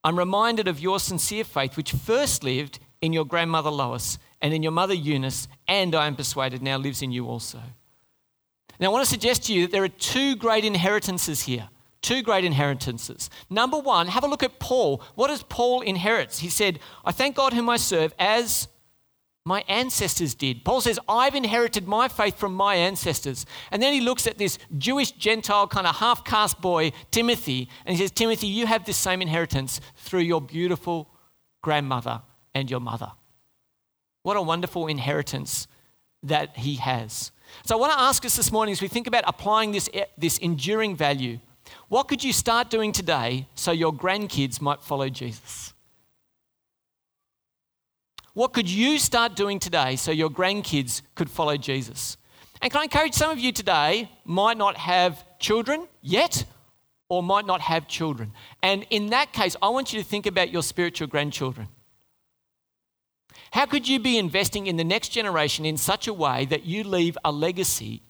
I'm 0.04 0.16
reminded 0.16 0.68
of 0.68 0.78
your 0.78 1.00
sincere 1.00 1.42
faith, 1.42 1.76
which 1.76 1.90
first 1.90 2.44
lived 2.44 2.78
in 3.00 3.12
your 3.12 3.24
grandmother 3.24 3.70
Lois 3.70 4.20
and 4.40 4.54
in 4.54 4.62
your 4.62 4.70
mother 4.70 4.94
Eunice, 4.94 5.48
and 5.66 5.96
I 5.96 6.06
am 6.06 6.14
persuaded 6.14 6.62
now 6.62 6.78
lives 6.78 7.02
in 7.02 7.10
you 7.10 7.26
also. 7.26 7.60
Now, 8.78 8.90
I 8.90 8.92
want 8.92 9.04
to 9.04 9.10
suggest 9.10 9.42
to 9.46 9.52
you 9.52 9.62
that 9.62 9.72
there 9.72 9.82
are 9.82 9.88
two 9.88 10.36
great 10.36 10.64
inheritances 10.64 11.42
here 11.42 11.68
Two 12.00 12.22
great 12.22 12.44
inheritances. 12.44 13.28
Number 13.50 13.78
one, 13.78 14.06
have 14.08 14.24
a 14.24 14.28
look 14.28 14.42
at 14.42 14.60
Paul. 14.60 15.02
What 15.14 15.28
does 15.28 15.42
Paul 15.42 15.80
inherit? 15.80 16.36
He 16.36 16.48
said, 16.48 16.78
I 17.04 17.12
thank 17.12 17.36
God 17.36 17.52
whom 17.52 17.68
I 17.68 17.76
serve 17.76 18.14
as 18.18 18.68
my 19.44 19.64
ancestors 19.66 20.34
did. 20.34 20.64
Paul 20.64 20.82
says, 20.82 20.98
I've 21.08 21.34
inherited 21.34 21.88
my 21.88 22.06
faith 22.06 22.38
from 22.38 22.54
my 22.54 22.74
ancestors. 22.74 23.46
And 23.72 23.82
then 23.82 23.94
he 23.94 24.00
looks 24.00 24.26
at 24.26 24.36
this 24.36 24.58
Jewish 24.76 25.12
Gentile 25.12 25.66
kind 25.66 25.86
of 25.86 25.96
half 25.96 26.22
caste 26.24 26.60
boy, 26.60 26.92
Timothy, 27.10 27.68
and 27.86 27.96
he 27.96 28.02
says, 28.02 28.10
Timothy, 28.10 28.46
you 28.46 28.66
have 28.66 28.84
this 28.84 28.98
same 28.98 29.22
inheritance 29.22 29.80
through 29.96 30.20
your 30.20 30.40
beautiful 30.40 31.08
grandmother 31.62 32.20
and 32.54 32.70
your 32.70 32.80
mother. 32.80 33.10
What 34.22 34.36
a 34.36 34.42
wonderful 34.42 34.86
inheritance 34.86 35.66
that 36.22 36.58
he 36.58 36.76
has. 36.76 37.32
So 37.64 37.74
I 37.76 37.80
want 37.80 37.92
to 37.92 38.00
ask 38.00 38.24
us 38.26 38.36
this 38.36 38.52
morning 38.52 38.72
as 38.72 38.82
we 38.82 38.88
think 38.88 39.06
about 39.06 39.24
applying 39.26 39.72
this, 39.72 39.88
this 40.18 40.36
enduring 40.38 40.94
value 40.94 41.38
what 41.88 42.08
could 42.08 42.22
you 42.22 42.32
start 42.32 42.70
doing 42.70 42.92
today 42.92 43.48
so 43.54 43.72
your 43.72 43.92
grandkids 43.92 44.60
might 44.60 44.82
follow 44.82 45.08
Jesus? 45.08 45.72
What 48.34 48.52
could 48.52 48.70
you 48.70 48.98
start 48.98 49.34
doing 49.34 49.58
today 49.58 49.96
so 49.96 50.12
your 50.12 50.30
grandkids 50.30 51.02
could 51.14 51.30
follow 51.30 51.56
Jesus? 51.56 52.16
And 52.62 52.70
can 52.70 52.80
I 52.80 52.84
encourage 52.84 53.14
some 53.14 53.30
of 53.30 53.38
you 53.38 53.52
today 53.52 54.10
might 54.24 54.56
not 54.56 54.76
have 54.76 55.24
children 55.38 55.88
yet 56.02 56.44
or 57.08 57.22
might 57.22 57.46
not 57.46 57.60
have 57.60 57.88
children. 57.88 58.32
And 58.62 58.86
in 58.90 59.10
that 59.10 59.32
case, 59.32 59.56
I 59.62 59.68
want 59.70 59.92
you 59.92 60.00
to 60.00 60.06
think 60.06 60.26
about 60.26 60.50
your 60.50 60.62
spiritual 60.62 61.08
grandchildren. 61.08 61.68
How 63.50 63.64
could 63.64 63.88
you 63.88 63.98
be 63.98 64.18
investing 64.18 64.66
in 64.66 64.76
the 64.76 64.84
next 64.84 65.08
generation 65.08 65.64
in 65.64 65.78
such 65.78 66.06
a 66.06 66.12
way 66.12 66.44
that 66.46 66.64
you 66.64 66.84
leave 66.84 67.16
a 67.24 67.32
legacy 67.32 68.02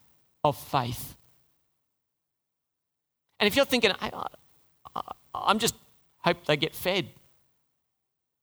of 0.43 0.57
faith? 0.57 1.15
And 3.41 3.47
if 3.47 3.57
you're 3.57 3.65
thinking, 3.65 3.93
I, 4.01 4.27
am 5.35 5.59
just 5.59 5.75
hope 6.21 6.45
they 6.47 6.57
get 6.57 6.75
fed, 6.75 7.09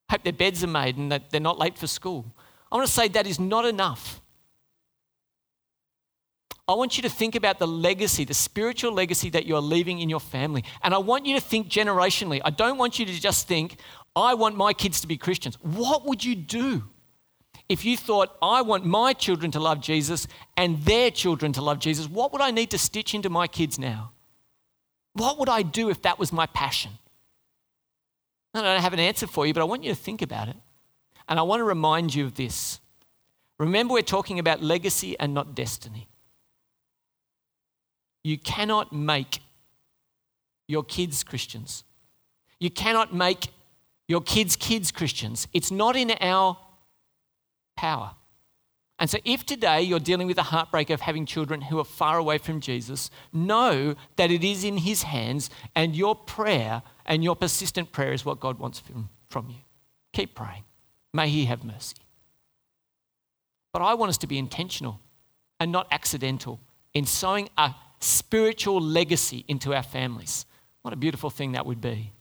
hope 0.09 0.23
their 0.23 0.33
beds 0.33 0.63
are 0.63 0.67
made 0.67 0.97
and 0.97 1.11
that 1.11 1.29
they're 1.31 1.41
not 1.41 1.59
late 1.59 1.77
for 1.77 1.87
school, 1.87 2.25
I 2.71 2.75
want 2.75 2.87
to 2.87 2.93
say 2.93 3.07
that 3.09 3.27
is 3.27 3.39
not 3.39 3.65
enough. 3.65 4.21
I 6.67 6.73
want 6.73 6.97
you 6.97 7.03
to 7.03 7.09
think 7.09 7.35
about 7.35 7.59
the 7.59 7.67
legacy, 7.67 8.25
the 8.25 8.33
spiritual 8.33 8.91
legacy 8.91 9.29
that 9.29 9.45
you 9.45 9.55
are 9.55 9.61
leaving 9.61 9.99
in 9.99 10.09
your 10.09 10.19
family. 10.19 10.63
And 10.81 10.95
I 10.95 10.97
want 10.97 11.25
you 11.27 11.35
to 11.35 11.41
think 11.41 11.69
generationally. 11.69 12.41
I 12.43 12.49
don't 12.49 12.77
want 12.77 12.97
you 12.97 13.05
to 13.05 13.21
just 13.21 13.47
think, 13.47 13.77
I 14.15 14.33
want 14.33 14.55
my 14.55 14.73
kids 14.73 14.99
to 15.01 15.07
be 15.07 15.15
Christians. 15.15 15.57
What 15.61 16.05
would 16.05 16.23
you 16.23 16.35
do 16.35 16.83
if 17.69 17.85
you 17.85 17.95
thought, 17.95 18.35
I 18.41 18.63
want 18.63 18.83
my 18.83 19.13
children 19.13 19.51
to 19.51 19.59
love 19.59 19.79
Jesus 19.79 20.27
and 20.57 20.81
their 20.83 21.11
children 21.11 21.53
to 21.53 21.61
love 21.61 21.77
Jesus? 21.77 22.07
What 22.09 22.33
would 22.33 22.41
I 22.41 22.49
need 22.49 22.71
to 22.71 22.79
stitch 22.79 23.13
into 23.13 23.29
my 23.29 23.45
kids 23.47 23.77
now? 23.77 24.11
What 25.15 25.39
would 25.39 25.49
I 25.49 25.61
do 25.61 25.89
if 25.89 26.01
that 26.01 26.19
was 26.19 26.31
my 26.33 26.45
passion? 26.45 26.91
I 28.53 28.61
don't 28.61 28.81
have 28.81 28.93
an 28.93 28.99
answer 28.99 29.27
for 29.27 29.47
you, 29.47 29.53
but 29.53 29.61
I 29.61 29.63
want 29.63 29.83
you 29.83 29.89
to 29.89 29.95
think 29.95 30.21
about 30.21 30.49
it. 30.49 30.57
And 31.27 31.39
I 31.39 31.41
want 31.41 31.61
to 31.61 31.63
remind 31.63 32.13
you 32.13 32.25
of 32.25 32.35
this. 32.35 32.79
Remember, 33.57 33.93
we're 33.93 34.01
talking 34.01 34.39
about 34.39 34.61
legacy 34.61 35.17
and 35.17 35.33
not 35.33 35.55
destiny. 35.55 36.09
You 38.23 38.37
cannot 38.37 38.91
make 38.91 39.39
your 40.67 40.83
kids 40.83 41.23
Christians. 41.23 41.85
You 42.59 42.69
cannot 42.69 43.13
make 43.13 43.47
your 44.07 44.21
kids' 44.21 44.55
kids 44.57 44.91
Christians. 44.91 45.47
It's 45.53 45.71
not 45.71 45.95
in 45.95 46.11
our 46.19 46.57
power. 47.77 48.11
And 48.97 49.09
so, 49.09 49.17
if 49.25 49.45
today 49.45 49.81
you're 49.81 49.99
dealing 49.99 50.27
with 50.27 50.37
the 50.37 50.43
heartbreak 50.43 50.89
of 50.89 51.01
having 51.01 51.25
children 51.25 51.61
who 51.61 51.79
are 51.79 51.85
far 51.85 52.17
away 52.17 52.37
from 52.37 52.61
Jesus, 52.61 53.09
know 53.33 53.95
that 54.15 54.31
it 54.31 54.43
is 54.43 54.63
in 54.63 54.77
His 54.77 55.03
hands, 55.03 55.49
and 55.75 55.95
your 55.95 56.15
prayer 56.15 56.81
and 57.05 57.23
your 57.23 57.35
persistent 57.35 57.91
prayer 57.91 58.13
is 58.13 58.23
what 58.23 58.39
God 58.39 58.57
wants 58.57 58.81
from, 59.29 59.49
you. 59.49 59.57
Keep 60.13 60.35
praying. 60.35 60.63
May 61.13 61.27
He 61.27 61.45
have 61.45 61.65
mercy. 61.65 61.97
But 63.73 63.81
I 63.81 63.95
want 63.95 64.09
us 64.09 64.17
to 64.19 64.27
be 64.27 64.37
intentional 64.37 65.01
and 65.59 65.71
not 65.71 65.87
accidental 65.91 66.61
in 66.93 67.05
sowing 67.05 67.49
a 67.57 67.75
spiritual 67.99 68.79
legacy 68.79 69.43
into 69.49 69.73
our 69.73 69.83
families. 69.83 70.45
What 70.81 70.93
a 70.93 70.97
beautiful 70.97 71.29
thing 71.29 71.51
that 71.53 71.65
would 71.65 71.81
be. 71.81 72.13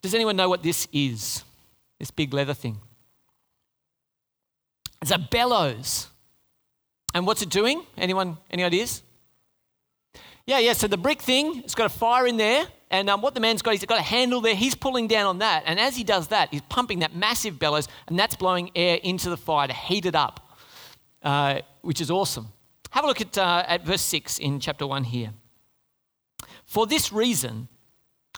Does 0.00 0.14
anyone 0.14 0.36
know 0.36 0.48
what 0.48 0.62
this 0.62 0.88
is? 0.92 1.44
This 1.98 2.10
big 2.10 2.32
leather 2.32 2.54
thing? 2.54 2.78
It's 5.02 5.10
a 5.10 5.18
bellows. 5.18 6.06
And 7.12 7.26
what's 7.26 7.42
it 7.42 7.50
doing? 7.50 7.84
Anyone, 7.98 8.38
any 8.50 8.64
ideas? 8.64 9.02
Yeah, 10.46 10.58
yeah. 10.58 10.72
So 10.72 10.86
the 10.86 10.96
brick 10.96 11.20
thing, 11.20 11.58
it's 11.64 11.74
got 11.74 11.86
a 11.86 11.94
fire 11.94 12.26
in 12.26 12.36
there. 12.36 12.66
And 12.90 13.10
um, 13.10 13.20
what 13.20 13.34
the 13.34 13.40
man's 13.40 13.62
got, 13.62 13.72
he's 13.72 13.84
got 13.84 13.98
a 13.98 14.02
handle 14.02 14.40
there. 14.40 14.54
He's 14.54 14.74
pulling 14.74 15.08
down 15.08 15.26
on 15.26 15.38
that. 15.38 15.64
And 15.66 15.80
as 15.80 15.96
he 15.96 16.04
does 16.04 16.28
that, 16.28 16.50
he's 16.50 16.60
pumping 16.62 17.00
that 17.00 17.16
massive 17.16 17.58
bellows, 17.58 17.88
and 18.06 18.18
that's 18.18 18.36
blowing 18.36 18.70
air 18.74 18.98
into 19.02 19.30
the 19.30 19.36
fire 19.36 19.66
to 19.66 19.72
heat 19.72 20.04
it 20.04 20.14
up, 20.14 20.58
uh, 21.22 21.60
which 21.80 22.00
is 22.00 22.10
awesome. 22.10 22.48
Have 22.90 23.04
a 23.04 23.06
look 23.06 23.22
at, 23.22 23.38
uh, 23.38 23.64
at 23.66 23.86
verse 23.86 24.02
6 24.02 24.38
in 24.38 24.60
chapter 24.60 24.86
1 24.86 25.04
here. 25.04 25.30
For 26.66 26.86
this 26.86 27.12
reason, 27.12 27.68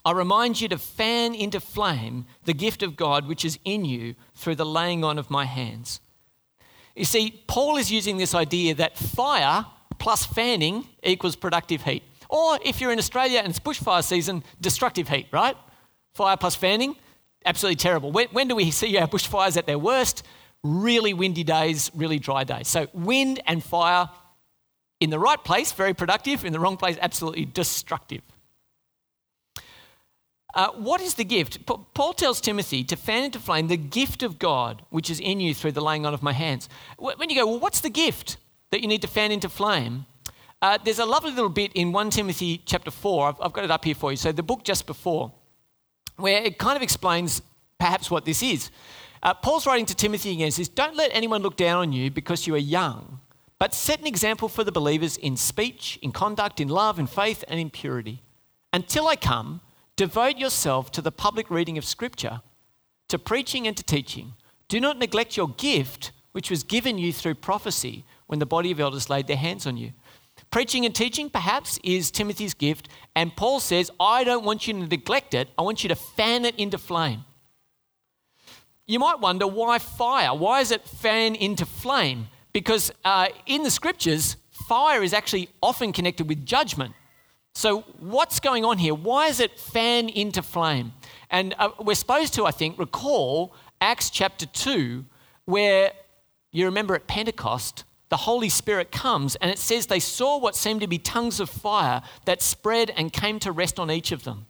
I 0.05 0.13
remind 0.13 0.61
you 0.61 0.69
to 0.69 0.79
fan 0.79 1.35
into 1.35 1.59
flame 1.59 2.27
the 2.45 2.55
gift 2.55 2.83
of 2.83 2.95
God 2.95 3.27
which 3.27 3.45
is 3.45 3.59
in 3.65 3.85
you 3.85 4.15
through 4.35 4.55
the 4.55 4.67
laying 4.67 5.03
on 5.03 5.19
of 5.19 5.31
my 5.31 5.47
hands. 5.47 6.01
You 6.95 7.05
see, 7.05 7.43
Paul 7.47 7.77
is 7.77 7.91
using 7.91 8.19
this 8.19 8.35
idea 8.35 8.75
that 8.75 8.97
fire 8.97 9.67
plus 9.99 10.25
fanning 10.25 10.87
equals 11.03 11.37
productive 11.37 11.83
heat. 11.83 12.03
Or 12.29 12.59
if 12.65 12.81
you're 12.81 12.93
in 12.93 12.99
Australia 12.99 13.41
and 13.41 13.49
it's 13.49 13.59
bushfire 13.59 14.03
season, 14.03 14.45
destructive 14.61 15.09
heat, 15.09 15.27
right? 15.33 15.57
Fire 16.15 16.37
plus 16.37 16.55
fanning, 16.55 16.97
absolutely 17.45 17.77
terrible. 17.77 18.13
When, 18.13 18.29
when 18.29 18.49
do 18.49 18.55
we 18.55 18.71
see 18.71 18.97
our 18.99 19.09
bushfires 19.09 19.57
at 19.57 19.67
their 19.67 19.79
worst? 19.79 20.25
Really 20.63 21.15
windy 21.15 21.45
days, 21.45 21.91
really 21.95 22.19
dry 22.19 22.45
days. 22.45 22.69
So, 22.69 22.87
wind 22.93 23.41
and 23.47 23.63
fire 23.63 24.09
in 25.01 25.11
the 25.11 25.19
right 25.19 25.43
place, 25.43 25.73
very 25.73 25.95
productive, 25.95 26.45
in 26.45 26.53
the 26.53 26.61
wrong 26.61 26.77
place, 26.77 26.97
absolutely 27.01 27.45
destructive. 27.45 28.23
Uh, 30.55 30.71
what 30.73 31.01
is 31.01 31.15
the 31.15 31.25
gift? 31.25 31.67
Paul 31.67 32.13
tells 32.13 32.41
Timothy 32.41 32.85
to 32.85 32.97
fan 32.97 33.25
into 33.25 33.41
flame 33.41 33.67
the 33.67 33.77
gift 33.77 34.23
of 34.23 34.39
God, 34.39 34.83
which 34.91 35.11
is 35.11 35.19
in 35.19 35.41
you 35.41 35.53
through 35.53 35.73
the 35.73 35.81
laying 35.81 36.07
on 36.07 36.15
of 36.15 36.23
my 36.23 36.33
hands. 36.33 36.69
When 36.97 37.29
you 37.29 37.37
go, 37.37 37.47
well, 37.47 37.59
what's 37.59 37.81
the 37.81 37.91
gift 37.91 38.37
that 38.71 38.81
you 38.81 38.87
need 38.87 39.03
to 39.03 39.09
fan 39.09 39.33
into 39.33 39.49
flame? 39.49 40.07
Uh, 40.63 40.79
there's 40.83 41.01
a 41.01 41.05
lovely 41.05 41.33
little 41.33 41.51
bit 41.51 41.73
in 41.75 41.93
1 41.93 42.11
Timothy 42.11 42.63
chapter 42.65 42.91
4. 42.91 43.29
I've, 43.29 43.41
I've 43.41 43.53
got 43.53 43.65
it 43.65 43.71
up 43.71 43.85
here 43.85 43.97
for 43.97 44.13
you. 44.13 44.17
So, 44.17 44.31
the 44.31 44.43
book 44.45 44.63
just 44.63 44.87
before, 44.87 45.33
where 46.17 46.43
it 46.43 46.57
kind 46.59 46.77
of 46.77 46.83
explains 46.83 47.43
perhaps 47.79 48.11
what 48.11 48.25
this 48.25 48.43
is. 48.43 48.71
Uh, 49.23 49.35
Paul's 49.35 49.67
writing 49.67 49.87
to 49.87 49.95
Timothy 49.95 50.33
again 50.33 50.51
says, 50.53 50.69
Don't 50.69 50.97
let 50.97 51.11
anyone 51.13 51.43
look 51.43 51.57
down 51.57 51.81
on 51.81 51.93
you 51.93 52.11
because 52.11 52.47
you 52.47 52.55
are 52.55 52.59
young, 52.59 53.21
but 53.59 53.75
set 53.75 54.01
an 54.01 54.07
example 54.07 54.49
for 54.49 54.63
the 54.63 54.73
believers 54.73 55.17
in 55.17 55.37
speech, 55.37 55.99
in 56.01 56.13
conduct, 56.13 56.61
in 56.61 56.69
love, 56.69 56.99
in 56.99 57.07
faith, 57.07 57.43
and 57.49 57.59
in 57.59 57.71
purity. 57.71 58.23
Until 58.73 59.09
I 59.09 59.17
come, 59.17 59.61
devote 59.97 60.39
yourself 60.39 60.91
to 60.93 61.03
the 61.03 61.13
public 61.13 61.51
reading 61.51 61.79
of 61.79 61.85
Scripture, 61.85 62.41
to 63.09 63.19
preaching 63.19 63.67
and 63.67 63.77
to 63.77 63.83
teaching. 63.83 64.35
Do 64.69 64.81
not 64.81 64.99
neglect 64.99 65.37
your 65.37 65.49
gift, 65.49 66.13
which 66.33 66.51
was 66.51 66.65
given 66.65 66.99
you 66.99 67.13
through 67.13 67.37
prophecy 67.37 68.05
when 68.27 68.39
the 68.39 68.47
body 68.47 68.71
of 68.71 68.81
elders 68.81 69.11
laid 69.11 69.27
their 69.27 69.37
hands 69.37 69.67
on 69.67 69.77
you. 69.77 69.93
Preaching 70.51 70.85
and 70.85 70.95
teaching, 70.95 71.31
perhaps, 71.31 71.79
is 71.85 72.11
Timothy's 72.11 72.55
gift. 72.55 72.89
And 73.15 73.37
Paul 73.37 73.61
says, 73.61 73.91
I 74.01 74.25
don't 74.25 74.45
want 74.45 74.67
you 74.67 74.75
to 74.75 74.87
neglect 74.87 75.35
it, 75.35 75.49
I 75.59 75.63
want 75.63 75.85
you 75.85 75.89
to 75.89 75.97
fan 75.97 76.45
it 76.45 76.57
into 76.57 76.79
flame. 76.79 77.25
You 78.87 78.99
might 78.99 79.21
wonder 79.21 79.47
why 79.47 79.79
fire? 79.79 80.35
Why 80.35 80.61
is 80.61 80.71
it 80.71 80.87
fan 80.87 81.35
into 81.35 81.65
flame? 81.65 82.29
Because 82.53 82.93
uh, 83.05 83.29
in 83.47 83.63
the 83.63 83.71
scriptures, 83.71 84.37
fire 84.69 85.03
is 85.03 85.13
actually 85.13 85.49
often 85.63 85.93
connected 85.93 86.29
with 86.29 86.45
judgment. 86.45 86.95
So, 87.55 87.83
what's 88.01 88.41
going 88.41 88.65
on 88.65 88.79
here? 88.79 88.95
Why 88.95 89.29
is 89.29 89.39
it 89.39 89.59
fan 89.59 90.09
into 90.09 90.43
flame? 90.43 90.93
And 91.31 91.55
uh, 91.59 91.71
we're 91.81 91.95
supposed 91.95 92.35
to, 92.35 92.47
I 92.47 92.51
think, 92.51 92.79
recall 92.79 93.55
Acts 93.81 94.11
chapter 94.11 94.47
2, 94.47 95.05
where 95.45 95.93
you 96.51 96.65
remember 96.67 96.95
at 96.97 97.07
Pentecost, 97.07 97.85
the 98.09 98.17
Holy 98.17 98.49
Spirit 98.49 98.91
comes 98.93 99.35
and 99.37 99.51
it 99.51 99.59
says 99.59 99.87
they 99.87 100.01
saw 100.01 100.39
what 100.39 100.55
seemed 100.55 100.81
to 100.81 100.87
be 100.87 100.99
tongues 100.99 101.41
of 101.41 101.49
fire 101.49 102.03
that 102.27 102.43
spread 102.43 102.91
and 102.91 103.13
came 103.13 103.39
to 103.41 103.51
rest 103.53 103.79
on 103.79 103.91
each 103.91 104.13
of 104.13 104.25
them. 104.25 104.47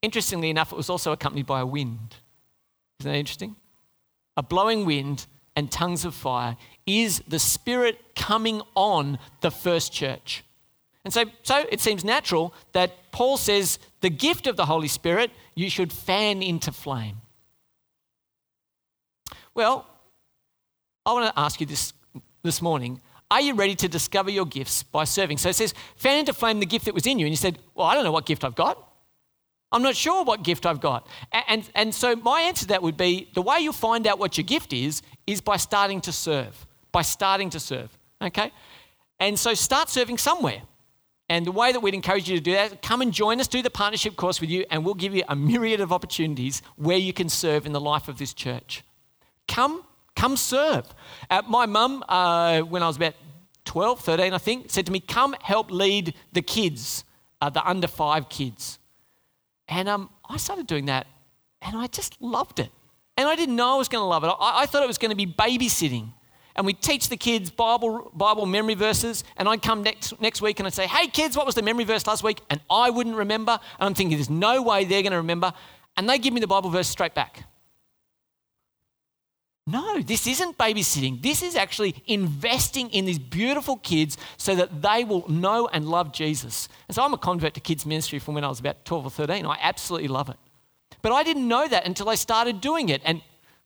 Interestingly 0.00 0.50
enough, 0.50 0.72
it 0.72 0.76
was 0.76 0.90
also 0.90 1.12
accompanied 1.12 1.46
by 1.46 1.60
a 1.60 1.66
wind. 1.66 2.16
Isn't 3.00 3.12
that 3.12 3.18
interesting? 3.18 3.56
A 4.36 4.42
blowing 4.42 4.84
wind 4.84 5.26
and 5.54 5.70
tongues 5.70 6.04
of 6.04 6.14
fire 6.14 6.56
is 6.86 7.22
the 7.28 7.38
Spirit 7.38 8.00
coming 8.16 8.62
on 8.74 9.18
the 9.42 9.50
first 9.50 9.92
church. 9.92 10.44
And 11.04 11.12
so, 11.12 11.24
so 11.42 11.64
it 11.70 11.80
seems 11.80 12.04
natural 12.04 12.54
that 12.72 13.10
Paul 13.10 13.36
says 13.36 13.78
the 14.00 14.10
gift 14.10 14.46
of 14.46 14.56
the 14.56 14.66
Holy 14.66 14.88
Spirit 14.88 15.30
you 15.54 15.68
should 15.68 15.92
fan 15.92 16.42
into 16.42 16.72
flame. 16.72 17.16
Well, 19.54 19.86
I 21.04 21.12
want 21.12 21.34
to 21.34 21.40
ask 21.40 21.60
you 21.60 21.66
this 21.66 21.92
this 22.42 22.60
morning, 22.60 23.00
are 23.30 23.40
you 23.40 23.54
ready 23.54 23.74
to 23.76 23.88
discover 23.88 24.30
your 24.30 24.44
gifts 24.44 24.82
by 24.82 25.04
serving? 25.04 25.38
So 25.38 25.48
it 25.48 25.56
says, 25.56 25.74
fan 25.96 26.18
into 26.18 26.32
flame 26.32 26.60
the 26.60 26.66
gift 26.66 26.84
that 26.84 26.94
was 26.94 27.06
in 27.06 27.18
you. 27.18 27.26
And 27.26 27.32
you 27.32 27.36
said, 27.36 27.58
Well, 27.74 27.86
I 27.86 27.94
don't 27.94 28.04
know 28.04 28.12
what 28.12 28.26
gift 28.26 28.44
I've 28.44 28.54
got. 28.54 28.88
I'm 29.70 29.82
not 29.82 29.96
sure 29.96 30.22
what 30.22 30.42
gift 30.42 30.66
I've 30.66 30.80
got. 30.80 31.06
And, 31.32 31.44
and, 31.48 31.70
and 31.74 31.94
so 31.94 32.14
my 32.14 32.42
answer 32.42 32.62
to 32.62 32.68
that 32.68 32.82
would 32.82 32.98
be 32.98 33.30
the 33.32 33.40
way 33.40 33.60
you 33.60 33.72
find 33.72 34.06
out 34.06 34.18
what 34.18 34.36
your 34.36 34.44
gift 34.44 34.74
is, 34.74 35.00
is 35.26 35.40
by 35.40 35.56
starting 35.56 36.02
to 36.02 36.12
serve. 36.12 36.66
By 36.92 37.00
starting 37.00 37.48
to 37.50 37.60
serve. 37.60 37.96
Okay? 38.20 38.52
And 39.18 39.38
so 39.38 39.54
start 39.54 39.88
serving 39.88 40.18
somewhere. 40.18 40.60
And 41.32 41.46
the 41.46 41.52
way 41.52 41.72
that 41.72 41.80
we'd 41.80 41.94
encourage 41.94 42.28
you 42.28 42.36
to 42.36 42.42
do 42.42 42.52
that, 42.52 42.82
come 42.82 43.00
and 43.00 43.10
join 43.10 43.40
us, 43.40 43.48
do 43.48 43.62
the 43.62 43.70
partnership 43.70 44.16
course 44.16 44.40
with 44.40 44.50
you, 44.50 44.66
and 44.70 44.84
we'll 44.84 44.94
give 45.04 45.14
you 45.14 45.22
a 45.28 45.34
myriad 45.34 45.80
of 45.80 45.90
opportunities 45.90 46.62
where 46.76 46.98
you 46.98 47.12
can 47.12 47.28
serve 47.28 47.64
in 47.64 47.72
the 47.72 47.80
life 47.80 48.06
of 48.06 48.18
this 48.18 48.34
church. 48.34 48.82
Come 49.48 49.84
Come 50.14 50.36
serve. 50.36 50.94
Uh, 51.30 51.42
my 51.48 51.66
mum, 51.66 52.04
uh, 52.08 52.60
when 52.60 52.82
I 52.82 52.86
was 52.86 52.96
about 52.96 53.14
12, 53.64 54.00
13, 54.00 54.34
I 54.34 54.38
think, 54.38 54.70
said 54.70 54.86
to 54.86 54.92
me, 54.92 55.00
Come 55.00 55.34
help 55.40 55.70
lead 55.70 56.14
the 56.32 56.42
kids, 56.42 57.04
uh, 57.40 57.50
the 57.50 57.66
under 57.66 57.86
five 57.86 58.28
kids. 58.28 58.78
And 59.68 59.88
um, 59.88 60.10
I 60.28 60.36
started 60.36 60.66
doing 60.66 60.86
that, 60.86 61.06
and 61.62 61.76
I 61.76 61.86
just 61.86 62.20
loved 62.20 62.60
it. 62.60 62.70
And 63.16 63.28
I 63.28 63.36
didn't 63.36 63.56
know 63.56 63.74
I 63.74 63.78
was 63.78 63.88
going 63.88 64.02
to 64.02 64.06
love 64.06 64.24
it. 64.24 64.28
I, 64.38 64.62
I 64.62 64.66
thought 64.66 64.82
it 64.82 64.86
was 64.86 64.98
going 64.98 65.10
to 65.10 65.16
be 65.16 65.26
babysitting. 65.26 66.12
And 66.56 66.66
we'd 66.66 66.82
teach 66.82 67.08
the 67.08 67.16
kids 67.16 67.50
Bible, 67.50 68.10
Bible 68.14 68.46
memory 68.46 68.74
verses, 68.74 69.24
and 69.36 69.48
I'd 69.48 69.62
come 69.62 69.82
next, 69.82 70.20
next 70.20 70.42
week 70.42 70.60
and 70.60 70.66
I'd 70.66 70.74
say, 70.74 70.86
Hey, 70.86 71.08
kids, 71.08 71.36
what 71.36 71.46
was 71.46 71.54
the 71.54 71.62
memory 71.62 71.84
verse 71.84 72.06
last 72.06 72.22
week? 72.22 72.40
And 72.50 72.60
I 72.68 72.90
wouldn't 72.90 73.16
remember. 73.16 73.52
And 73.52 73.86
I'm 73.86 73.94
thinking, 73.94 74.16
There's 74.16 74.30
no 74.30 74.62
way 74.62 74.84
they're 74.84 75.02
going 75.02 75.12
to 75.12 75.18
remember. 75.18 75.52
And 75.96 76.08
they 76.08 76.18
give 76.18 76.32
me 76.32 76.40
the 76.40 76.46
Bible 76.46 76.70
verse 76.70 76.88
straight 76.88 77.14
back. 77.14 77.44
No, 79.66 80.00
this 80.00 80.26
isn't 80.26 80.58
babysitting. 80.58 81.22
This 81.22 81.40
is 81.40 81.54
actually 81.54 81.94
investing 82.06 82.90
in 82.90 83.04
these 83.04 83.20
beautiful 83.20 83.76
kids 83.76 84.18
so 84.36 84.56
that 84.56 84.82
they 84.82 85.04
will 85.04 85.28
know 85.30 85.68
and 85.72 85.88
love 85.88 86.12
Jesus. 86.12 86.68
And 86.88 86.94
so 86.96 87.04
I'm 87.04 87.14
a 87.14 87.18
convert 87.18 87.54
to 87.54 87.60
kids' 87.60 87.86
ministry 87.86 88.18
from 88.18 88.34
when 88.34 88.42
I 88.42 88.48
was 88.48 88.58
about 88.58 88.84
12 88.84 89.06
or 89.06 89.10
13. 89.10 89.46
I 89.46 89.58
absolutely 89.60 90.08
love 90.08 90.28
it. 90.28 90.36
But 91.00 91.12
I 91.12 91.22
didn't 91.22 91.46
know 91.46 91.68
that 91.68 91.86
until 91.86 92.08
I 92.08 92.16
started 92.16 92.60
doing 92.60 92.88
it. 92.88 93.02
And 93.04 93.22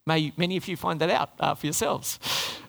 may 0.06 0.32
many 0.36 0.56
of 0.56 0.66
you 0.68 0.76
find 0.76 1.00
that 1.00 1.10
out 1.10 1.30
uh, 1.40 1.54
for 1.54 1.66
yourselves. 1.66 2.18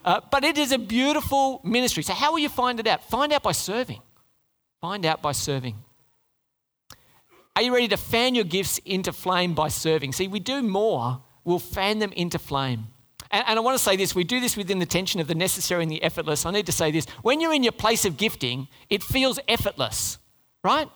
Uh, 0.04 0.20
but 0.30 0.44
it 0.44 0.58
is 0.58 0.72
a 0.72 0.78
beautiful 0.78 1.60
ministry. 1.64 2.02
So, 2.02 2.12
how 2.14 2.32
will 2.32 2.38
you 2.38 2.48
find 2.48 2.80
it 2.80 2.86
out? 2.86 3.08
Find 3.08 3.32
out 3.32 3.42
by 3.42 3.52
serving. 3.52 4.00
Find 4.80 5.04
out 5.06 5.22
by 5.22 5.32
serving. 5.32 5.76
Are 7.56 7.62
you 7.62 7.74
ready 7.74 7.88
to 7.88 7.96
fan 7.96 8.34
your 8.34 8.44
gifts 8.44 8.78
into 8.84 9.12
flame 9.12 9.54
by 9.54 9.68
serving? 9.68 10.12
See, 10.12 10.28
we 10.28 10.38
do 10.38 10.62
more, 10.62 11.22
we'll 11.44 11.58
fan 11.58 11.98
them 11.98 12.12
into 12.12 12.38
flame. 12.38 12.86
And, 13.30 13.44
and 13.48 13.58
I 13.58 13.62
want 13.62 13.76
to 13.76 13.82
say 13.82 13.96
this 13.96 14.14
we 14.14 14.24
do 14.24 14.40
this 14.40 14.56
within 14.56 14.78
the 14.78 14.86
tension 14.86 15.20
of 15.20 15.26
the 15.26 15.34
necessary 15.34 15.82
and 15.82 15.90
the 15.90 16.02
effortless. 16.02 16.46
I 16.46 16.50
need 16.50 16.66
to 16.66 16.72
say 16.72 16.90
this. 16.90 17.06
When 17.22 17.40
you're 17.40 17.52
in 17.52 17.62
your 17.62 17.72
place 17.72 18.04
of 18.04 18.16
gifting, 18.16 18.68
it 18.88 19.02
feels 19.02 19.40
effortless, 19.48 20.18
right? 20.62 20.88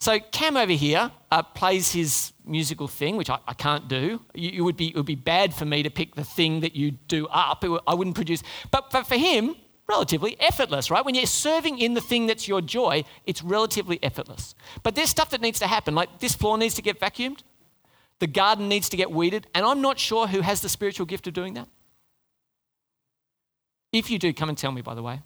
So 0.00 0.18
Cam 0.18 0.56
over 0.56 0.72
here 0.72 1.10
uh, 1.30 1.42
plays 1.42 1.92
his 1.92 2.32
musical 2.46 2.88
thing, 2.88 3.16
which 3.16 3.30
I, 3.30 3.38
I 3.46 3.54
can't 3.54 3.88
do. 3.88 4.20
You, 4.34 4.64
would 4.64 4.76
be, 4.76 4.88
it 4.88 4.96
would 4.96 5.06
be 5.06 5.14
bad 5.14 5.54
for 5.54 5.64
me 5.64 5.82
to 5.82 5.90
pick 5.90 6.14
the 6.14 6.24
thing 6.24 6.60
that 6.60 6.76
you 6.76 6.92
do 6.92 7.26
up. 7.28 7.64
I 7.86 7.94
wouldn't 7.94 8.16
produce. 8.16 8.42
But, 8.70 8.90
but 8.90 9.06
for 9.06 9.16
him, 9.16 9.56
relatively 9.88 10.36
effortless, 10.40 10.90
right? 10.90 11.04
When 11.04 11.14
you're 11.14 11.26
serving 11.26 11.78
in 11.78 11.94
the 11.94 12.00
thing 12.00 12.26
that's 12.26 12.48
your 12.48 12.60
joy, 12.60 13.04
it's 13.24 13.42
relatively 13.42 13.98
effortless. 14.02 14.54
But 14.82 14.94
there's 14.94 15.10
stuff 15.10 15.30
that 15.30 15.40
needs 15.40 15.58
to 15.60 15.66
happen. 15.66 15.94
Like 15.94 16.18
this 16.18 16.34
floor 16.34 16.58
needs 16.58 16.74
to 16.74 16.82
get 16.82 17.00
vacuumed, 17.00 17.40
the 18.18 18.26
garden 18.26 18.68
needs 18.68 18.88
to 18.90 18.96
get 18.96 19.10
weeded, 19.10 19.46
and 19.54 19.64
I'm 19.64 19.80
not 19.80 19.98
sure 19.98 20.26
who 20.26 20.40
has 20.40 20.60
the 20.60 20.68
spiritual 20.68 21.06
gift 21.06 21.26
of 21.26 21.34
doing 21.34 21.54
that. 21.54 21.68
If 23.92 24.10
you 24.10 24.18
do, 24.18 24.32
come 24.32 24.48
and 24.48 24.58
tell 24.58 24.72
me, 24.72 24.82
by 24.82 24.94
the 24.94 25.02
way. 25.02 25.22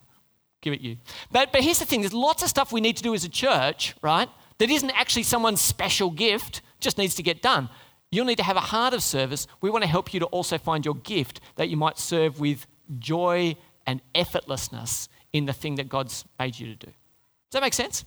Give 0.61 0.74
it 0.74 0.80
you. 0.80 0.98
But, 1.33 1.52
but 1.52 1.62
here's 1.62 1.78
the 1.78 1.87
thing 1.87 2.02
there's 2.02 2.12
lots 2.12 2.42
of 2.42 2.48
stuff 2.48 2.70
we 2.72 2.80
need 2.80 2.96
to 2.98 3.02
do 3.02 3.14
as 3.14 3.24
a 3.24 3.28
church, 3.28 3.94
right? 4.02 4.28
That 4.59 4.68
isn't 4.68 4.90
actually 4.90 5.22
someone's 5.22 5.61
special 5.61 6.11
gift, 6.11 6.61
just 6.81 6.99
needs 6.99 7.14
to 7.16 7.23
get 7.23 7.43
done. 7.43 7.69
You'll 8.11 8.27
need 8.27 8.38
to 8.38 8.43
have 8.45 8.57
a 8.57 8.61
heart 8.61 8.93
of 8.93 9.03
service. 9.03 9.47
We 9.61 9.71
want 9.71 9.83
to 9.83 9.88
help 9.88 10.12
you 10.12 10.21
to 10.21 10.27
also 10.27 10.59
find 10.59 10.85
your 10.85 10.97
gift 10.97 11.40
that 11.57 11.69
you 11.69 11.77
might 11.77 11.99
serve 11.99 12.40
with 12.40 12.66
joy 12.99 13.57
and 13.87 14.01
effortlessness 14.14 15.09
in 15.33 15.47
the 15.47 15.53
thing 15.53 15.77
that 15.77 15.88
God's 15.88 16.25
made 16.38 16.59
you 16.59 16.66
to 16.66 16.75
do. 16.75 16.87
Does 16.87 17.53
that 17.53 17.62
make 17.62 17.75
sense? 17.75 18.05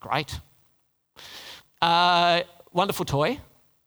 Great. 0.00 0.40
Uh, 1.80 2.42
wonderful 2.72 3.04
toy. 3.04 3.40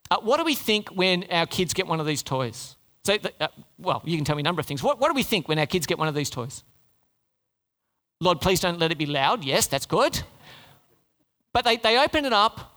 Uh, 0.09 0.17
what 0.21 0.37
do 0.37 0.43
we 0.43 0.55
think 0.55 0.89
when 0.89 1.25
our 1.31 1.45
kids 1.45 1.73
get 1.73 1.87
one 1.87 1.99
of 1.99 2.05
these 2.05 2.23
toys? 2.23 2.77
So, 3.03 3.17
uh, 3.39 3.47
well, 3.77 4.01
you 4.05 4.17
can 4.17 4.25
tell 4.25 4.35
me 4.35 4.41
a 4.41 4.43
number 4.43 4.59
of 4.59 4.65
things. 4.65 4.81
What, 4.81 4.99
what 4.99 5.09
do 5.09 5.13
we 5.13 5.23
think 5.23 5.47
when 5.47 5.59
our 5.59 5.65
kids 5.65 5.85
get 5.85 5.97
one 5.97 6.07
of 6.07 6.15
these 6.15 6.29
toys? 6.29 6.63
Lord, 8.21 8.39
please 8.39 8.59
don't 8.61 8.79
let 8.79 8.91
it 8.91 8.97
be 8.97 9.05
loud. 9.05 9.43
Yes, 9.43 9.67
that's 9.67 9.85
good. 9.85 10.21
But 11.51 11.65
they, 11.65 11.77
they 11.77 11.97
open 11.97 12.25
it 12.25 12.33
up. 12.33 12.74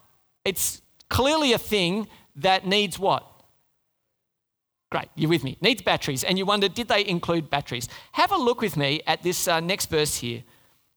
It's 0.48 0.80
clearly 1.10 1.52
a 1.52 1.58
thing 1.58 2.08
that 2.36 2.66
needs 2.66 2.98
what? 2.98 3.24
Great, 4.90 5.08
you're 5.14 5.28
with 5.28 5.44
me. 5.44 5.58
Needs 5.60 5.82
batteries. 5.82 6.24
And 6.24 6.38
you 6.38 6.46
wonder, 6.46 6.68
did 6.68 6.88
they 6.88 7.06
include 7.06 7.50
batteries? 7.50 7.86
Have 8.12 8.32
a 8.32 8.36
look 8.36 8.62
with 8.62 8.74
me 8.74 9.02
at 9.06 9.22
this 9.22 9.46
uh, 9.46 9.60
next 9.60 9.90
verse 9.90 10.16
here. 10.16 10.42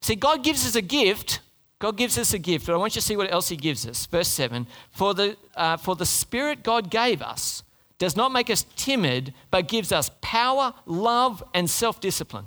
See, 0.01 0.15
God 0.15 0.41
gives 0.41 0.65
us 0.65 0.75
a 0.75 0.81
gift. 0.81 1.41
God 1.79 1.97
gives 1.97 2.17
us 2.17 2.33
a 2.33 2.39
gift, 2.39 2.65
but 2.65 2.73
I 2.73 2.77
want 2.77 2.95
you 2.95 3.01
to 3.01 3.05
see 3.05 3.17
what 3.17 3.31
else 3.33 3.49
He 3.49 3.57
gives 3.57 3.85
us. 3.85 4.05
Verse 4.05 4.29
7 4.29 4.67
For 4.91 5.13
the, 5.13 5.35
uh, 5.55 5.75
for 5.75 5.97
the 5.97 6.05
Spirit 6.05 6.63
God 6.63 6.89
gave 6.89 7.21
us 7.21 7.63
does 7.97 8.15
not 8.15 8.31
make 8.31 8.49
us 8.49 8.65
timid, 8.77 9.33
but 9.51 9.67
gives 9.67 9.91
us 9.91 10.09
power, 10.21 10.73
love, 10.85 11.43
and 11.53 11.69
self 11.69 11.99
discipline. 11.99 12.45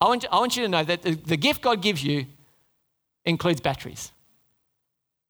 I 0.00 0.06
want, 0.06 0.24
I 0.30 0.38
want 0.38 0.56
you 0.56 0.62
to 0.62 0.68
know 0.68 0.84
that 0.84 1.02
the, 1.02 1.14
the 1.14 1.36
gift 1.36 1.62
God 1.62 1.82
gives 1.82 2.04
you 2.04 2.26
includes 3.24 3.60
batteries. 3.60 4.12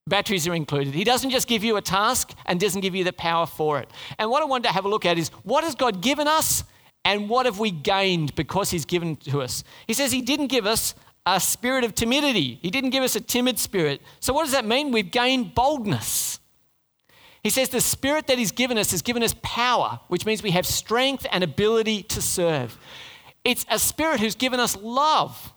Batteries 0.08 0.46
are 0.46 0.54
included. 0.54 0.94
He 0.94 1.02
doesn't 1.02 1.30
just 1.30 1.48
give 1.48 1.64
you 1.64 1.76
a 1.76 1.82
task 1.82 2.32
and 2.46 2.60
doesn't 2.60 2.80
give 2.80 2.94
you 2.94 3.02
the 3.02 3.12
power 3.12 3.46
for 3.46 3.80
it. 3.80 3.90
And 4.18 4.30
what 4.30 4.42
I 4.42 4.46
wanted 4.46 4.68
to 4.68 4.72
have 4.72 4.84
a 4.84 4.88
look 4.88 5.04
at 5.04 5.18
is 5.18 5.30
what 5.42 5.64
has 5.64 5.74
God 5.74 6.00
given 6.00 6.28
us 6.28 6.62
and 7.04 7.28
what 7.28 7.46
have 7.46 7.58
we 7.58 7.70
gained 7.70 8.34
because 8.36 8.70
He's 8.70 8.84
given 8.84 9.16
to 9.16 9.42
us? 9.42 9.64
He 9.86 9.94
says 9.94 10.12
He 10.12 10.22
didn't 10.22 10.46
give 10.46 10.64
us 10.66 10.94
a 11.26 11.40
spirit 11.40 11.82
of 11.82 11.94
timidity, 11.94 12.60
He 12.62 12.70
didn't 12.70 12.90
give 12.90 13.02
us 13.02 13.16
a 13.16 13.20
timid 13.20 13.58
spirit. 13.58 14.00
So, 14.20 14.32
what 14.32 14.44
does 14.44 14.52
that 14.52 14.64
mean? 14.64 14.92
We've 14.92 15.10
gained 15.10 15.54
boldness. 15.54 16.38
He 17.42 17.50
says 17.50 17.68
the 17.68 17.80
Spirit 17.80 18.26
that 18.26 18.38
He's 18.38 18.50
given 18.50 18.76
us 18.76 18.90
has 18.90 19.02
given 19.02 19.22
us 19.22 19.32
power, 19.40 20.00
which 20.08 20.26
means 20.26 20.42
we 20.42 20.50
have 20.50 20.66
strength 20.66 21.26
and 21.30 21.44
ability 21.44 22.02
to 22.04 22.20
serve. 22.20 22.76
It's 23.44 23.64
a 23.70 23.78
Spirit 23.78 24.18
who's 24.18 24.34
given 24.34 24.58
us 24.58 24.76
love. 24.76 25.52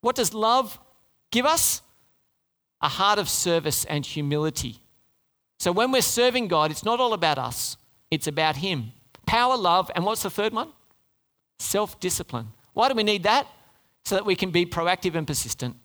What 0.00 0.16
does 0.16 0.32
love 0.32 0.78
give 1.30 1.44
us? 1.44 1.82
A 2.82 2.88
heart 2.88 3.18
of 3.18 3.28
service 3.28 3.84
and 3.84 4.04
humility. 4.04 4.82
So 5.58 5.70
when 5.70 5.92
we're 5.92 6.02
serving 6.02 6.48
God, 6.48 6.70
it's 6.70 6.84
not 6.84 7.00
all 7.00 7.12
about 7.12 7.38
us, 7.38 7.76
It's 8.10 8.26
about 8.26 8.56
Him. 8.56 8.92
Power, 9.26 9.56
love, 9.56 9.90
and 9.94 10.04
what's 10.04 10.22
the 10.22 10.30
third 10.30 10.52
one? 10.52 10.70
Self 11.58 11.98
discipline. 12.00 12.48
Why 12.74 12.88
do 12.88 12.94
we 12.94 13.02
need 13.02 13.22
that? 13.22 13.46
So 14.04 14.16
that 14.16 14.26
we 14.26 14.34
can 14.34 14.50
be 14.50 14.66
proactive 14.66 15.14
and 15.14 15.26
persistent. 15.26 15.76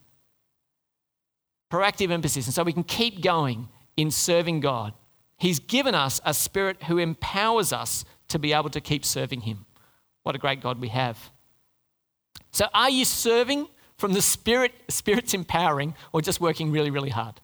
Proactive 1.72 2.12
and 2.12 2.24
persistent, 2.24 2.56
so 2.56 2.64
we 2.64 2.74
can 2.74 2.84
keep 2.84 3.22
going 3.22 3.70
in 3.96 4.10
serving 4.12 4.62
God. 4.62 4.94
He's 5.38 5.60
given 5.60 5.94
us 5.94 6.20
a 6.26 6.34
spirit 6.34 6.84
who 6.84 6.98
empowers 6.98 7.72
us 7.72 8.04
to 8.30 8.40
be 8.40 8.54
able 8.54 8.70
to 8.72 8.82
keep 8.82 9.06
serving 9.06 9.42
Him. 9.42 9.66
What 10.24 10.36
a 10.36 10.40
great 10.40 10.62
God 10.62 10.82
we 10.82 10.90
have. 10.90 11.32
So, 12.52 12.68
are 12.74 12.90
you 12.90 13.06
serving 13.06 13.68
from 13.98 14.14
the 14.14 14.22
Spirit, 14.22 14.74
Spirit's 14.90 15.34
empowering, 15.34 15.96
or 16.14 16.22
just 16.22 16.40
working 16.40 16.72
really, 16.72 16.92
really 16.92 17.10
hard? 17.10 17.42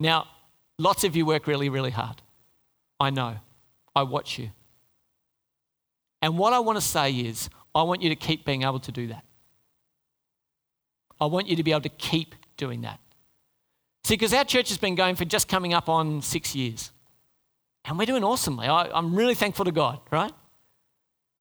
Now, 0.00 0.26
lots 0.78 1.04
of 1.04 1.14
you 1.14 1.24
work 1.24 1.46
really, 1.46 1.68
really 1.68 1.90
hard. 1.90 2.20
I 2.98 3.10
know. 3.10 3.36
I 3.94 4.02
watch 4.02 4.38
you. 4.38 4.50
And 6.20 6.38
what 6.38 6.52
I 6.52 6.58
want 6.58 6.76
to 6.76 6.84
say 6.84 7.12
is, 7.12 7.48
I 7.74 7.82
want 7.82 8.02
you 8.02 8.08
to 8.08 8.16
keep 8.16 8.44
being 8.44 8.62
able 8.62 8.80
to 8.80 8.92
do 8.92 9.08
that. 9.08 9.24
I 11.20 11.26
want 11.26 11.48
you 11.48 11.56
to 11.56 11.62
be 11.62 11.70
able 11.70 11.82
to 11.82 11.88
keep 11.88 12.34
doing 12.56 12.82
that. 12.82 12.98
See, 14.04 14.14
because 14.14 14.34
our 14.34 14.44
church 14.44 14.68
has 14.68 14.78
been 14.78 14.94
going 14.94 15.16
for 15.16 15.24
just 15.24 15.48
coming 15.48 15.72
up 15.72 15.88
on 15.88 16.20
six 16.22 16.54
years. 16.54 16.90
And 17.84 17.98
we're 17.98 18.06
doing 18.06 18.24
awesomely. 18.24 18.66
I, 18.66 18.96
am 18.96 19.14
really 19.14 19.34
thankful 19.34 19.64
to 19.64 19.72
God, 19.72 20.00
right? 20.10 20.32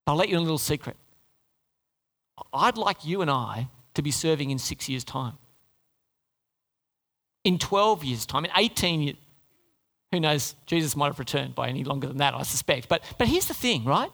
I'll 0.06 0.16
let 0.16 0.30
you 0.30 0.36
in 0.36 0.39
a 0.39 0.44
little 0.44 0.58
secret. 0.58 0.98
I'd 2.54 2.78
like 2.78 3.06
you 3.06 3.22
and 3.22 3.30
I 3.30 3.69
to 3.93 4.02
be 4.02 4.12
serving 4.12 4.50
in 4.50 4.58
six 4.58 4.89
years' 4.89 5.04
time. 5.04 5.34
In 7.43 7.60
12 7.60 8.04
years' 8.04 8.26
time, 8.26 8.46
in 8.46 8.52
18 8.56 9.02
years, 9.02 9.17
who 10.12 10.19
knows, 10.19 10.56
Jesus 10.65 10.96
might 10.96 11.08
have 11.08 11.19
returned 11.19 11.56
by 11.56 11.67
any 11.67 11.84
longer 11.84 12.08
than 12.08 12.17
that, 12.17 12.36
I 12.36 12.43
suspect. 12.43 12.88
But, 12.88 13.04
but 13.17 13.28
here's 13.28 13.48
the 13.48 13.54
thing, 13.54 13.84
right? 13.84 14.12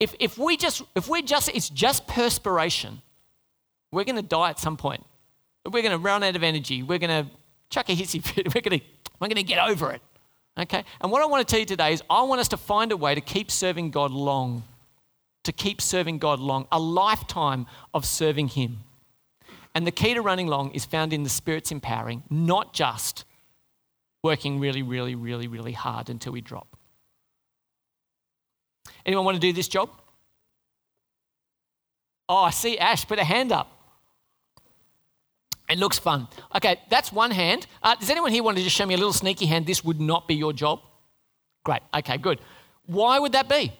If, 0.00 0.14
if 0.18 0.38
we 0.38 0.56
just, 0.56 0.82
if 0.94 1.08
we're 1.08 1.22
just, 1.22 1.50
it's 1.50 1.68
just 1.68 2.06
perspiration, 2.06 3.02
we're 3.92 4.04
going 4.04 4.16
to 4.16 4.22
die 4.22 4.50
at 4.50 4.58
some 4.58 4.76
point. 4.76 5.04
We're 5.66 5.82
going 5.82 5.92
to 5.92 5.98
run 5.98 6.22
out 6.22 6.34
of 6.34 6.42
energy. 6.42 6.82
We're 6.82 6.98
going 6.98 7.24
to 7.24 7.30
chuck 7.70 7.88
a 7.90 7.92
hissy 7.92 8.22
fit. 8.22 8.46
We're 8.54 8.62
going 8.62 8.80
to, 8.80 8.84
we're 9.20 9.28
going 9.28 9.36
to 9.36 9.42
get 9.42 9.58
over 9.58 9.92
it. 9.92 10.00
Okay? 10.58 10.84
And 11.00 11.12
what 11.12 11.22
I 11.22 11.26
want 11.26 11.46
to 11.46 11.50
tell 11.50 11.60
you 11.60 11.66
today 11.66 11.92
is 11.92 12.02
I 12.08 12.22
want 12.22 12.40
us 12.40 12.48
to 12.48 12.56
find 12.56 12.92
a 12.92 12.96
way 12.96 13.14
to 13.14 13.20
keep 13.20 13.50
serving 13.50 13.90
God 13.90 14.10
long, 14.10 14.64
to 15.48 15.52
keep 15.52 15.80
serving 15.80 16.18
God 16.18 16.40
long, 16.40 16.66
a 16.70 16.78
lifetime 16.78 17.64
of 17.94 18.04
serving 18.04 18.48
Him. 18.48 18.80
And 19.74 19.86
the 19.86 19.90
key 19.90 20.12
to 20.12 20.20
running 20.20 20.46
long 20.46 20.72
is 20.72 20.84
found 20.84 21.14
in 21.14 21.22
the 21.22 21.30
Spirit's 21.30 21.72
empowering, 21.72 22.22
not 22.28 22.74
just 22.74 23.24
working 24.22 24.60
really, 24.60 24.82
really, 24.82 25.14
really, 25.14 25.48
really 25.48 25.72
hard 25.72 26.10
until 26.10 26.32
we 26.34 26.42
drop. 26.42 26.76
Anyone 29.06 29.24
want 29.24 29.36
to 29.36 29.40
do 29.40 29.54
this 29.54 29.68
job? 29.68 29.88
Oh, 32.28 32.42
I 32.44 32.50
see 32.50 32.76
Ash, 32.76 33.06
put 33.06 33.18
a 33.18 33.24
hand 33.24 33.50
up. 33.50 33.72
It 35.70 35.78
looks 35.78 35.98
fun. 35.98 36.28
Okay, 36.56 36.78
that's 36.90 37.10
one 37.10 37.30
hand. 37.30 37.66
Uh, 37.82 37.94
does 37.94 38.10
anyone 38.10 38.32
here 38.32 38.42
want 38.42 38.58
to 38.58 38.62
just 38.62 38.76
show 38.76 38.84
me 38.84 38.92
a 38.92 38.98
little 38.98 39.14
sneaky 39.14 39.46
hand? 39.46 39.64
This 39.64 39.82
would 39.82 39.98
not 39.98 40.28
be 40.28 40.34
your 40.34 40.52
job. 40.52 40.80
Great. 41.64 41.80
Okay, 41.94 42.18
good. 42.18 42.38
Why 42.84 43.18
would 43.18 43.32
that 43.32 43.48
be? 43.48 43.72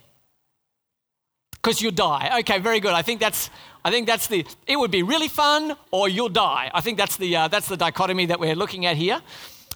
Because 1.68 1.82
you'll 1.82 1.92
die. 1.92 2.38
Okay, 2.38 2.60
very 2.60 2.80
good. 2.80 2.94
I 2.94 3.02
think 3.02 3.20
that's. 3.20 3.50
I 3.84 3.90
think 3.90 4.06
that's 4.06 4.26
the. 4.26 4.46
It 4.66 4.78
would 4.78 4.90
be 4.90 5.02
really 5.02 5.28
fun, 5.28 5.76
or 5.90 6.08
you'll 6.08 6.30
die. 6.30 6.70
I 6.72 6.80
think 6.80 6.96
that's 6.96 7.18
the. 7.18 7.36
Uh, 7.36 7.48
that's 7.48 7.68
the 7.68 7.76
dichotomy 7.76 8.24
that 8.24 8.40
we're 8.40 8.54
looking 8.54 8.86
at 8.86 8.96
here. 8.96 9.20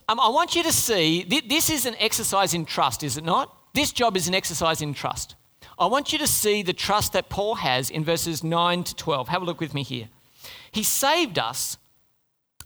Um, 0.08 0.18
I 0.18 0.30
want 0.30 0.56
you 0.56 0.62
to 0.62 0.72
see. 0.72 1.22
Th- 1.22 1.46
this 1.46 1.68
is 1.68 1.84
an 1.84 1.94
exercise 1.98 2.54
in 2.54 2.64
trust, 2.64 3.02
is 3.02 3.18
it 3.18 3.24
not? 3.24 3.54
This 3.74 3.92
job 3.92 4.16
is 4.16 4.26
an 4.26 4.34
exercise 4.34 4.80
in 4.80 4.94
trust. 4.94 5.34
I 5.78 5.84
want 5.84 6.14
you 6.14 6.18
to 6.20 6.26
see 6.26 6.62
the 6.62 6.72
trust 6.72 7.12
that 7.12 7.28
Paul 7.28 7.56
has 7.56 7.90
in 7.90 8.06
verses 8.06 8.42
9 8.42 8.84
to 8.84 8.96
12. 8.96 9.28
Have 9.28 9.42
a 9.42 9.44
look 9.44 9.60
with 9.60 9.74
me 9.74 9.82
here. 9.82 10.08
He 10.70 10.84
saved 10.84 11.38
us 11.38 11.76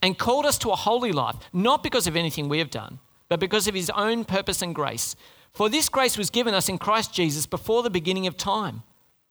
and 0.03 0.17
called 0.17 0.47
us 0.47 0.57
to 0.59 0.71
a 0.71 0.77
holy 0.77 1.11
life, 1.11 1.35
not 1.53 1.83
because 1.83 2.07
of 2.07 2.15
anything 2.15 2.49
we 2.49 2.61
have 2.61 2.71
done, 2.71 3.01
but 3.29 3.41
because 3.41 3.67
of 3.67 3.75
his 3.75 3.91
own 3.91 4.25
purpose 4.25 4.63
and 4.63 4.73
grace. 4.73 5.17
For 5.53 5.69
this 5.69 5.89
grace 5.89 6.17
was 6.17 6.31
given 6.31 6.55
us 6.55 6.69
in 6.69 6.79
Christ 6.79 7.13
Jesus 7.13 7.47
before 7.47 7.83
the 7.83 7.91
beginning 7.91 8.29
of 8.29 8.37
time, 8.37 8.85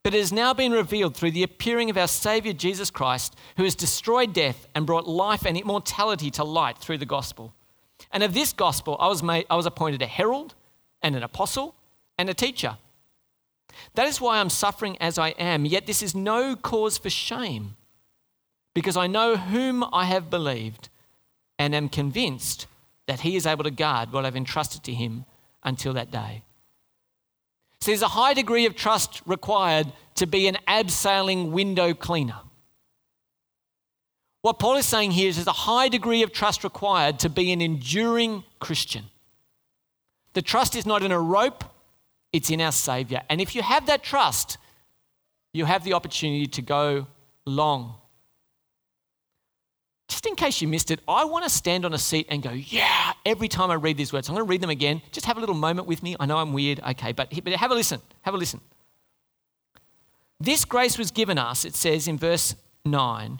but 0.05 0.13
it 0.13 0.19
has 0.19 0.31
now 0.31 0.53
been 0.53 0.71
revealed 0.71 1.15
through 1.15 1.31
the 1.31 1.41
appearing 1.41 1.89
of 1.89 1.97
our 1.97 2.07
Saviour 2.07 2.53
Jesus 2.53 2.91
Christ, 2.91 3.35
who 3.57 3.63
has 3.63 3.73
destroyed 3.73 4.33
death 4.33 4.67
and 4.75 4.85
brought 4.85 5.07
life 5.07 5.47
and 5.47 5.57
immortality 5.57 6.29
to 6.29 6.43
light 6.43 6.77
through 6.77 6.99
the 6.99 7.07
gospel. 7.07 7.55
And 8.11 8.21
of 8.21 8.35
this 8.35 8.53
gospel, 8.53 8.97
I 8.99 9.07
was, 9.07 9.23
made, 9.23 9.47
I 9.49 9.55
was 9.55 9.65
appointed 9.65 10.03
a 10.03 10.05
herald 10.05 10.53
and 11.01 11.15
an 11.15 11.23
apostle 11.23 11.73
and 12.19 12.29
a 12.29 12.35
teacher. 12.35 12.77
That 13.95 14.05
is 14.05 14.21
why 14.21 14.37
I'm 14.37 14.51
suffering 14.51 14.95
as 15.01 15.17
I 15.17 15.29
am, 15.29 15.65
yet 15.65 15.87
this 15.87 16.03
is 16.03 16.13
no 16.13 16.55
cause 16.55 16.99
for 16.99 17.09
shame 17.09 17.75
because 18.75 18.95
I 18.95 19.07
know 19.07 19.37
whom 19.37 19.83
I 19.91 20.05
have 20.05 20.29
believed 20.29 20.89
and 21.57 21.73
am 21.73 21.89
convinced 21.89 22.67
that 23.07 23.21
he 23.21 23.35
is 23.35 23.47
able 23.47 23.63
to 23.63 23.71
guard 23.71 24.13
what 24.13 24.23
I've 24.23 24.35
entrusted 24.35 24.83
to 24.83 24.93
him 24.93 25.25
until 25.63 25.93
that 25.93 26.11
day. 26.11 26.43
So 27.79 27.91
there's 27.91 28.01
a 28.01 28.07
high 28.07 28.33
degree 28.33 28.65
of 28.65 28.75
trust 28.75 29.21
required 29.25 29.91
to 30.15 30.25
be 30.25 30.47
an 30.47 30.57
abseiling 30.67 31.51
window 31.51 31.93
cleaner. 31.93 32.39
What 34.41 34.59
Paul 34.59 34.77
is 34.77 34.85
saying 34.85 35.11
here 35.11 35.29
is 35.29 35.38
there's 35.38 35.47
a 35.47 35.51
high 35.51 35.89
degree 35.89 36.23
of 36.23 36.31
trust 36.31 36.63
required 36.63 37.19
to 37.19 37.29
be 37.29 37.51
an 37.51 37.61
enduring 37.61 38.43
Christian. 38.59 39.05
The 40.33 40.41
trust 40.41 40.75
is 40.75 40.85
not 40.85 41.01
in 41.03 41.11
a 41.11 41.19
rope, 41.19 41.63
it's 42.31 42.49
in 42.49 42.61
our 42.61 42.71
Savior. 42.71 43.21
And 43.29 43.41
if 43.41 43.55
you 43.55 43.61
have 43.61 43.88
that 43.88 44.03
trust, 44.03 44.57
you 45.53 45.65
have 45.65 45.83
the 45.83 45.93
opportunity 45.93 46.45
to 46.47 46.61
go 46.61 47.07
long 47.45 47.95
just 50.07 50.25
in 50.25 50.35
case 50.35 50.61
you 50.61 50.67
missed 50.67 50.91
it, 50.91 50.99
I 51.07 51.25
want 51.25 51.45
to 51.45 51.49
stand 51.49 51.83
on 51.83 51.93
a 51.93 51.97
seat 51.97 52.27
and 52.29 52.43
go, 52.43 52.51
yeah, 52.51 53.13
every 53.25 53.47
time 53.47 53.71
I 53.71 53.75
read 53.75 53.97
these 53.97 54.13
words. 54.13 54.29
I'm 54.29 54.35
going 54.35 54.45
to 54.45 54.49
read 54.49 54.61
them 54.61 54.69
again. 54.69 55.01
Just 55.11 55.25
have 55.25 55.37
a 55.37 55.39
little 55.39 55.55
moment 55.55 55.87
with 55.87 56.03
me. 56.03 56.15
I 56.19 56.25
know 56.25 56.37
I'm 56.37 56.53
weird, 56.53 56.79
okay, 56.91 57.11
but, 57.11 57.31
but 57.43 57.53
have 57.53 57.71
a 57.71 57.75
listen. 57.75 58.01
Have 58.21 58.33
a 58.33 58.37
listen. 58.37 58.61
This 60.39 60.65
grace 60.65 60.97
was 60.97 61.11
given 61.11 61.37
us, 61.37 61.65
it 61.65 61.75
says 61.75 62.07
in 62.07 62.17
verse 62.17 62.55
9, 62.83 63.39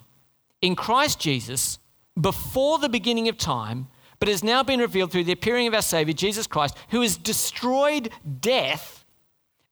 in 0.62 0.74
Christ 0.74 1.20
Jesus 1.20 1.78
before 2.20 2.78
the 2.78 2.88
beginning 2.88 3.28
of 3.28 3.36
time, 3.36 3.88
but 4.18 4.28
has 4.28 4.42
now 4.42 4.62
been 4.62 4.80
revealed 4.80 5.12
through 5.12 5.24
the 5.24 5.32
appearing 5.32 5.66
of 5.66 5.74
our 5.74 5.82
Savior, 5.82 6.14
Jesus 6.14 6.46
Christ, 6.46 6.76
who 6.88 7.02
has 7.02 7.16
destroyed 7.16 8.10
death 8.40 9.04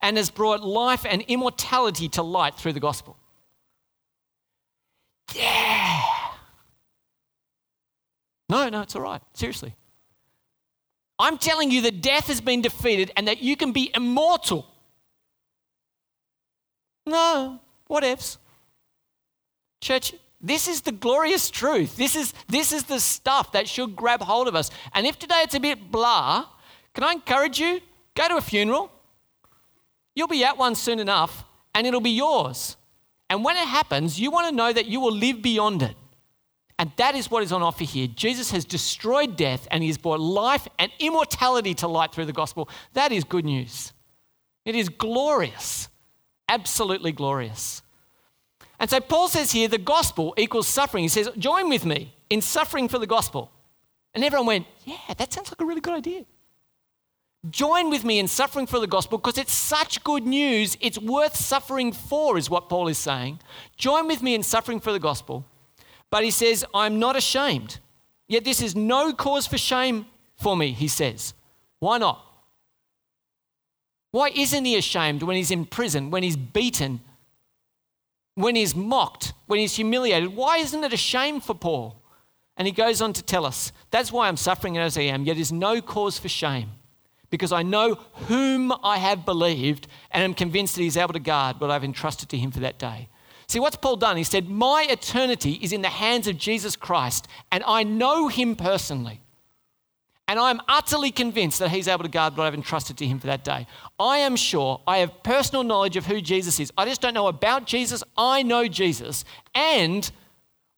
and 0.03 0.19
has 0.19 0.31
brought 0.31 0.63
life 0.63 1.07
and 1.09 1.23
immortality 1.23 2.09
to 2.11 2.23
light 2.23 2.55
through 2.57 2.75
the 2.75 2.81
gospel. 2.81 3.17
Yeah. 5.35 5.64
No, 8.49 8.69
no, 8.69 8.83
it's 8.83 8.95
all 8.95 9.03
right. 9.03 9.23
Seriously. 9.33 9.75
I'm 11.19 11.39
telling 11.39 11.71
you 11.71 11.83
that 11.83 12.03
death 12.03 12.27
has 12.27 12.41
been 12.41 12.61
defeated 12.61 13.11
and 13.17 13.29
that 13.29 13.43
you 13.43 13.57
can 13.57 13.73
be 13.73 13.91
immortal. 13.95 14.67
No, 17.07 17.61
what 17.87 18.05
ifs? 18.05 18.39
Church, 19.81 20.15
this 20.41 20.69
is 20.69 20.83
the 20.83 20.93
glorious 20.93 21.51
truth. 21.51 21.97
This 21.97 22.17
is, 22.17 22.35
this 22.49 22.73
is 22.73 22.85
the 22.85 23.01
stuff 23.01 23.53
that 23.53 23.69
should 23.69 23.95
grab 23.95 24.21
hold 24.21 24.49
of 24.49 24.55
us. 24.55 24.71
And 24.93 25.07
if 25.07 25.19
today 25.19 25.41
it's 25.43 25.55
a 25.55 25.61
bit 25.61 25.91
blah, 25.91 26.47
can 26.95 27.05
I 27.05 27.13
encourage 27.13 27.61
you? 27.61 27.81
Go 28.15 28.29
to 28.29 28.37
a 28.37 28.41
funeral. 28.41 28.91
You'll 30.15 30.29
be 30.29 30.45
at 30.45 30.57
one 30.57 30.75
soon 30.75 30.99
enough 30.99 31.45
and 31.75 31.87
it'll 31.87 32.01
be 32.01 32.11
yours. 32.11 32.77
And 33.29 33.45
when 33.45 33.57
it 33.57 33.67
happens, 33.67 34.21
you 34.21 34.31
want 34.31 34.49
to 34.49 34.55
know 34.55 34.73
that 34.73 34.87
you 34.87 35.01
will 35.01 35.13
live 35.13 35.43
beyond 35.43 35.83
it. 35.83 35.97
And 36.79 36.91
that 36.97 37.15
is 37.15 37.31
what 37.31 37.43
is 37.43 37.53
on 37.53 37.63
offer 37.63 37.85
here. 37.85 38.09
Jesus 38.09 38.51
has 38.51 38.65
destroyed 38.65 39.37
death 39.37 39.69
and 39.71 39.83
he 39.83 39.89
has 39.89 39.99
brought 39.99 40.21
life 40.21 40.67
and 40.79 40.91
immortality 40.99 41.75
to 41.75 41.89
light 41.89 42.13
through 42.13 42.27
the 42.27 42.33
gospel. 42.33 42.69
That 42.95 43.13
is 43.13 43.23
good 43.23 43.45
news. 43.45 43.93
It 44.65 44.75
is 44.75 44.89
glorious, 44.89 45.89
absolutely 46.49 47.13
glorious. 47.13 47.83
And 48.81 48.91
so 48.91 48.99
Paul 49.01 49.29
says 49.29 49.53
here 49.53 49.69
the 49.69 49.79
gospel 49.79 50.35
equals 50.37 50.67
suffering. 50.67 51.05
He 51.05 51.09
says, 51.09 51.31
Join 51.39 51.69
with 51.69 51.85
me 51.85 52.15
in 52.29 52.41
suffering 52.41 52.89
for 52.89 52.99
the 52.99 53.07
gospel. 53.07 53.53
And 54.13 54.25
everyone 54.25 54.47
went, 54.47 54.67
Yeah, 54.85 55.15
that 55.17 55.33
sounds 55.33 55.51
like 55.51 55.61
a 55.61 55.65
really 55.65 55.81
good 55.81 55.95
idea. 55.95 56.25
Join 57.51 57.91
with 57.91 58.05
me 58.05 58.19
in 58.19 58.27
suffering 58.27 58.67
for 58.67 58.81
the 58.81 58.87
gospel 58.87 59.19
because 59.19 59.39
it's 59.39 59.53
such 59.53 60.03
good 60.03 60.27
news, 60.27 60.79
it's 60.81 60.99
worth 60.99 61.37
suffering 61.37 61.93
for, 61.93 62.39
is 62.39 62.49
what 62.49 62.71
Paul 62.71 62.89
is 62.89 62.97
saying. 62.97 63.39
Join 63.77 64.09
with 64.09 64.23
me 64.23 64.35
in 64.35 64.43
suffering 64.43 64.81
for 64.81 64.93
the 64.93 64.99
gospel 64.99 65.45
but 66.15 66.23
he 66.23 66.31
says, 66.31 66.65
I'm 66.73 67.01
not 67.01 67.17
ashamed. 67.17 67.81
Yet 68.29 68.45
this 68.45 68.63
is 68.63 68.77
no 68.77 69.13
cause 69.13 69.49
for 69.49 69.59
shame 69.59 70.07
for 70.37 70.57
me, 70.57 70.71
he 70.71 70.87
says. 70.87 71.35
Why 71.81 71.99
not? 71.99 72.25
Why 74.13 74.29
isn't 74.29 74.65
he 74.65 74.77
ashamed 74.77 75.25
when 75.25 75.35
he's 75.35 75.51
in 75.51 75.67
prison, 75.67 76.13
when 76.13 76.23
he's 76.23 76.37
beaten, 76.37 77.01
when 78.37 78.55
he's 78.55 78.77
mocked, 78.77 79.33
when 79.47 79.59
he's 79.59 79.75
humiliated? 79.75 80.37
Why 80.37 80.59
isn't 80.59 80.85
it 80.85 80.93
a 80.93 80.97
shame 80.97 81.41
for 81.41 81.53
Paul? 81.53 82.01
And 82.57 82.69
he 82.69 82.73
goes 82.73 83.03
on 83.03 83.13
to 83.15 83.23
tell 83.25 83.45
us, 83.45 83.73
That's 83.91 84.13
why 84.13 84.29
I'm 84.29 84.37
suffering 84.37 84.79
as 84.79 84.97
I 84.97 85.03
am, 85.03 85.25
yet 85.25 85.37
is 85.37 85.51
no 85.51 85.83
cause 85.83 86.17
for 86.17 86.29
shame 86.29 86.71
because 87.29 87.51
I 87.51 87.65
know 87.65 87.97
whom 88.29 88.73
I 88.85 88.99
have 88.99 89.25
believed 89.25 89.89
and 90.13 90.23
am 90.23 90.35
convinced 90.35 90.77
that 90.77 90.83
he's 90.83 90.97
able 90.97 91.15
to 91.15 91.19
guard 91.19 91.61
what 91.61 91.73
I've 91.73 91.83
entrusted 91.83 92.29
to 92.29 92.39
him 92.39 92.53
for 92.53 92.61
that 92.61 92.79
day. 92.79 93.09
See, 93.55 93.61
what's 93.61 93.77
Paul 93.77 93.95
done? 93.95 94.17
He 94.17 94.25
said, 94.25 94.49
My 94.49 94.85
eternity 94.91 95.61
is 95.63 95.73
in 95.73 95.81
the 95.81 95.89
hands 95.89 96.27
of 96.27 96.37
Jesus 96.37 96.75
Christ, 96.75 97.29
and 97.53 97.63
I 97.65 97.85
know 97.85 98.27
him 98.27 98.57
personally. 98.57 99.21
And 100.27 100.41
I'm 100.41 100.61
utterly 100.67 101.13
convinced 101.13 101.61
that 101.61 101.71
he's 101.71 101.87
able 101.87 102.03
to 102.03 102.11
guard 102.11 102.37
what 102.37 102.49
I've 102.49 102.55
entrusted 102.55 102.99
to 102.99 103.07
him 103.07 103.21
for 103.21 103.29
that 103.29 103.45
day. 103.45 103.69
I 103.97 104.19
am 104.19 104.35
sure 104.35 104.81
I 104.89 104.99
have 104.99 105.23
personal 105.23 105.63
knowledge 105.63 105.97
of 105.97 106.05
who 106.05 106.21
Jesus 106.21 106.59
is. 106.59 106.73
I 106.77 106.85
just 106.85 107.01
don't 107.01 107.15
know 107.15 107.29
about 107.29 107.65
Jesus. 107.65 108.03
I 108.19 108.43
know 108.43 108.67
Jesus. 108.67 109.25
And 109.55 110.11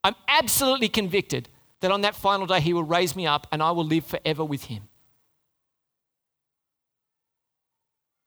I'm 0.04 0.14
absolutely 0.28 0.90
convicted 0.90 1.48
that 1.80 1.90
on 1.90 2.02
that 2.02 2.14
final 2.14 2.46
day 2.46 2.60
he 2.60 2.74
will 2.74 2.84
raise 2.84 3.16
me 3.16 3.26
up 3.26 3.46
and 3.52 3.62
I 3.62 3.70
will 3.70 3.86
live 3.86 4.04
forever 4.04 4.44
with 4.44 4.64
him. 4.64 4.82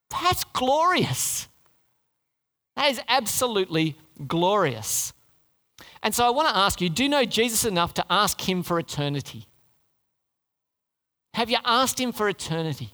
That's 0.10 0.44
glorious. 0.44 1.48
That 2.76 2.90
is 2.90 3.00
absolutely 3.08 3.96
glorious. 4.28 5.14
And 6.04 6.14
so 6.14 6.26
I 6.26 6.30
want 6.30 6.50
to 6.50 6.58
ask 6.58 6.82
you 6.82 6.90
do 6.90 7.04
you 7.04 7.10
know 7.10 7.26
Jesus 7.26 7.66
enough 7.66 7.94
to 7.96 8.06
ask 8.10 8.40
him 8.48 8.64
for 8.64 8.80
eternity? 8.80 9.48
Have 11.34 11.50
you 11.50 11.58
asked 11.64 12.00
him 12.00 12.12
for 12.12 12.28
eternity? 12.28 12.92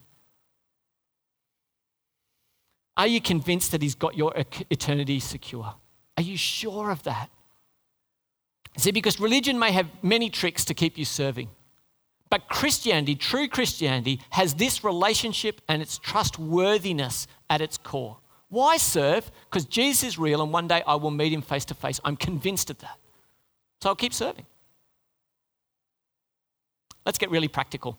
Are 2.98 3.08
you 3.08 3.20
convinced 3.20 3.72
that 3.72 3.82
he's 3.82 3.96
got 3.96 4.16
your 4.16 4.34
eternity 4.70 5.20
secure? 5.20 5.76
Are 6.18 6.24
you 6.24 6.38
sure 6.38 6.92
of 6.92 7.04
that? 7.04 7.30
See, 8.78 8.92
because 8.92 9.20
religion 9.20 9.60
may 9.60 9.72
have 9.72 9.90
many 10.02 10.30
tricks 10.30 10.66
to 10.66 10.74
keep 10.74 10.98
you 10.98 11.06
serving. 11.06 11.50
But 12.30 12.50
Christianity, 12.50 13.16
true 13.16 13.48
Christianity, 13.48 14.20
has 14.32 14.56
this 14.56 14.84
relationship 14.84 15.62
and 15.70 15.82
its 15.82 15.98
trustworthiness 15.98 17.28
at 17.50 17.62
its 17.62 17.78
core. 17.78 18.18
Why 18.56 18.78
serve? 18.78 19.30
Because 19.50 19.66
Jesus 19.66 20.04
is 20.06 20.18
real 20.18 20.42
and 20.42 20.50
one 20.50 20.70
day 20.70 20.82
I 20.88 20.96
will 20.96 21.12
meet 21.12 21.34
him 21.34 21.42
face 21.42 21.66
to 21.66 21.74
face. 21.74 22.00
I'm 22.06 22.16
convinced 22.16 22.70
of 22.70 22.78
that. 22.80 22.98
So 23.82 23.90
I'll 23.90 23.98
keep 23.98 24.14
serving. 24.14 24.46
Let's 27.06 27.18
get 27.18 27.30
really 27.32 27.50
practical. 27.50 27.98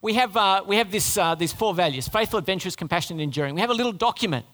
We 0.00 0.14
have, 0.14 0.34
uh, 0.34 0.64
we 0.66 0.76
have 0.76 0.90
this, 0.90 1.18
uh, 1.18 1.34
these 1.34 1.52
four 1.52 1.74
values 1.74 2.08
faithful, 2.08 2.38
adventurous, 2.38 2.74
compassionate, 2.74 3.20
and 3.20 3.24
enduring. 3.24 3.54
We 3.54 3.60
have 3.60 3.68
a 3.68 3.74
little 3.74 3.92
document 3.92 4.46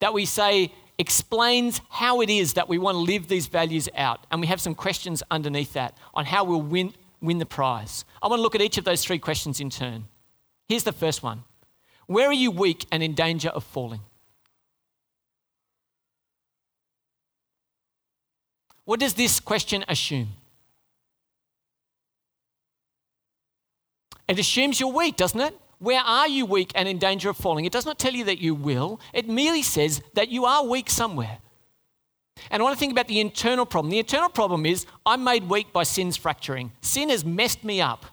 that 0.00 0.12
we 0.12 0.24
say 0.24 0.72
explains 0.98 1.80
how 1.88 2.20
it 2.20 2.28
is 2.28 2.54
that 2.54 2.68
we 2.68 2.76
want 2.76 2.96
to 2.96 3.00
live 3.02 3.28
these 3.28 3.46
values 3.46 3.88
out. 3.94 4.26
And 4.32 4.40
we 4.40 4.48
have 4.48 4.60
some 4.60 4.74
questions 4.74 5.22
underneath 5.30 5.74
that 5.74 5.96
on 6.12 6.24
how 6.24 6.42
we'll 6.42 6.60
win, 6.60 6.92
win 7.20 7.38
the 7.38 7.46
prize. 7.46 8.04
I 8.20 8.26
want 8.26 8.40
to 8.40 8.42
look 8.42 8.56
at 8.56 8.60
each 8.60 8.78
of 8.78 8.84
those 8.84 9.04
three 9.04 9.20
questions 9.20 9.60
in 9.60 9.70
turn. 9.70 10.08
Here's 10.68 10.82
the 10.82 10.90
first 10.90 11.22
one 11.22 11.44
Where 12.08 12.26
are 12.26 12.32
you 12.32 12.50
weak 12.50 12.84
and 12.90 13.00
in 13.00 13.14
danger 13.14 13.50
of 13.50 13.62
falling? 13.62 14.00
What 18.86 19.00
does 19.00 19.14
this 19.14 19.40
question 19.40 19.84
assume? 19.88 20.28
It 24.28 24.38
assumes 24.38 24.80
you're 24.80 24.92
weak, 24.92 25.16
doesn't 25.16 25.40
it? 25.40 25.58
Where 25.78 26.00
are 26.00 26.26
you 26.26 26.46
weak 26.46 26.72
and 26.74 26.88
in 26.88 26.98
danger 26.98 27.28
of 27.28 27.36
falling? 27.36 27.64
It 27.64 27.72
does 27.72 27.84
not 27.84 27.98
tell 27.98 28.14
you 28.14 28.24
that 28.24 28.38
you 28.38 28.54
will, 28.54 28.98
it 29.12 29.28
merely 29.28 29.62
says 29.62 30.00
that 30.14 30.30
you 30.30 30.46
are 30.46 30.64
weak 30.64 30.88
somewhere. 30.88 31.38
And 32.50 32.60
I 32.60 32.64
want 32.64 32.74
to 32.74 32.78
think 32.78 32.92
about 32.92 33.08
the 33.08 33.20
internal 33.20 33.66
problem. 33.66 33.90
The 33.90 33.98
internal 33.98 34.28
problem 34.28 34.66
is 34.66 34.86
I'm 35.04 35.24
made 35.24 35.48
weak 35.48 35.72
by 35.72 35.82
sin's 35.82 36.16
fracturing. 36.16 36.72
Sin 36.80 37.10
has 37.10 37.24
messed 37.24 37.64
me 37.64 37.80
up. 37.80 38.06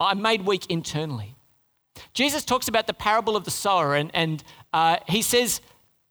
I'm 0.00 0.22
made 0.22 0.42
weak 0.42 0.66
internally. 0.70 1.34
Jesus 2.14 2.44
talks 2.44 2.68
about 2.68 2.86
the 2.86 2.94
parable 2.94 3.36
of 3.36 3.44
the 3.44 3.50
sower, 3.50 3.96
and, 3.96 4.10
and 4.14 4.44
uh, 4.72 4.98
he 5.08 5.22
says, 5.22 5.60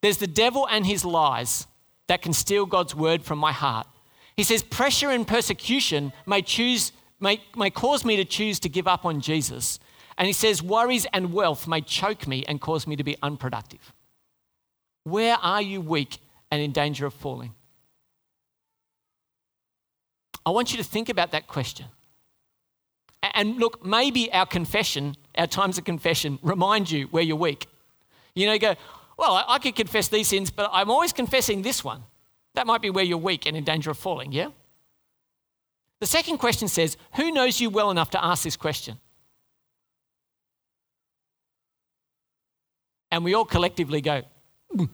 There's 0.02 0.18
the 0.18 0.28
devil 0.28 0.68
and 0.70 0.86
his 0.86 1.06
lies 1.06 1.68
that 2.08 2.22
can 2.22 2.34
steal 2.34 2.66
God's 2.66 2.96
word 2.96 3.24
from 3.24 3.40
my 3.40 3.52
heart. 3.52 3.88
He 4.36 4.44
says, 4.44 4.64
Pressure 4.64 5.10
and 5.10 5.28
persecution 5.28 6.14
may, 6.26 6.42
choose, 6.42 6.92
may, 7.20 7.42
may 7.56 7.70
cause 7.70 8.06
me 8.06 8.16
to 8.18 8.26
choose 8.26 8.60
to 8.62 8.70
give 8.70 8.88
up 8.88 9.06
on 9.06 9.22
Jesus. 9.22 9.80
And 10.18 10.28
he 10.28 10.34
says, 10.34 10.64
Worries 10.64 11.06
and 11.14 11.34
wealth 11.34 11.68
may 11.68 11.82
choke 11.82 12.28
me 12.28 12.46
and 12.48 12.62
cause 12.62 12.88
me 12.88 12.96
to 12.96 13.04
be 13.04 13.18
unproductive. 13.22 13.94
Where 15.04 15.36
are 15.36 15.62
you 15.62 15.82
weak 15.82 16.20
and 16.52 16.62
in 16.62 16.72
danger 16.72 17.06
of 17.06 17.14
falling? 17.14 17.54
I 20.46 20.50
want 20.52 20.72
you 20.72 20.78
to 20.78 20.84
think 20.84 21.10
about 21.10 21.32
that 21.32 21.48
question. 21.48 21.88
And 23.22 23.58
look, 23.58 23.86
maybe 23.86 24.32
our 24.32 24.46
confession, 24.46 25.16
our 25.38 25.48
times 25.48 25.78
of 25.78 25.84
confession, 25.84 26.40
remind 26.42 26.90
you 26.90 27.08
where 27.08 27.24
you're 27.24 27.36
weak. 27.36 27.68
You 28.36 28.46
know, 28.46 28.54
you 28.54 28.60
go, 28.60 28.76
well, 29.18 29.44
I 29.48 29.58
could 29.60 29.76
confess 29.76 30.08
these 30.08 30.28
sins, 30.28 30.52
but 30.52 30.70
I'm 30.72 30.92
always 30.92 31.12
confessing 31.12 31.62
this 31.62 31.84
one. 31.84 32.04
That 32.54 32.68
might 32.68 32.82
be 32.82 32.90
where 32.90 33.04
you're 33.04 33.18
weak 33.18 33.46
and 33.46 33.58
in 33.58 33.64
danger 33.64 33.92
of 33.92 33.98
falling, 33.98 34.32
yeah? 34.32 34.50
The 36.00 36.06
second 36.06 36.38
question 36.38 36.68
says, 36.68 36.98
Who 37.16 37.32
knows 37.32 37.60
you 37.60 37.70
well 37.70 37.92
enough 37.92 38.12
to 38.12 38.24
ask 38.24 38.44
this 38.44 38.56
question? 38.56 39.00
And 43.10 43.24
we 43.24 43.34
all 43.34 43.46
collectively 43.46 44.02
go, 44.02 44.24
mm. 44.76 44.90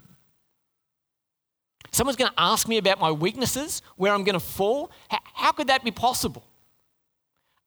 Someone's 1.92 2.18
going 2.18 2.32
to 2.32 2.40
ask 2.40 2.68
me 2.68 2.78
about 2.78 3.00
my 3.00 3.12
weaknesses, 3.12 3.84
where 3.98 4.14
I'm 4.14 4.24
going 4.24 4.34
to 4.34 4.40
fall. 4.40 4.92
How, 5.10 5.20
how 5.34 5.52
could 5.52 5.68
that 5.68 5.84
be 5.84 5.92
possible? 5.92 6.44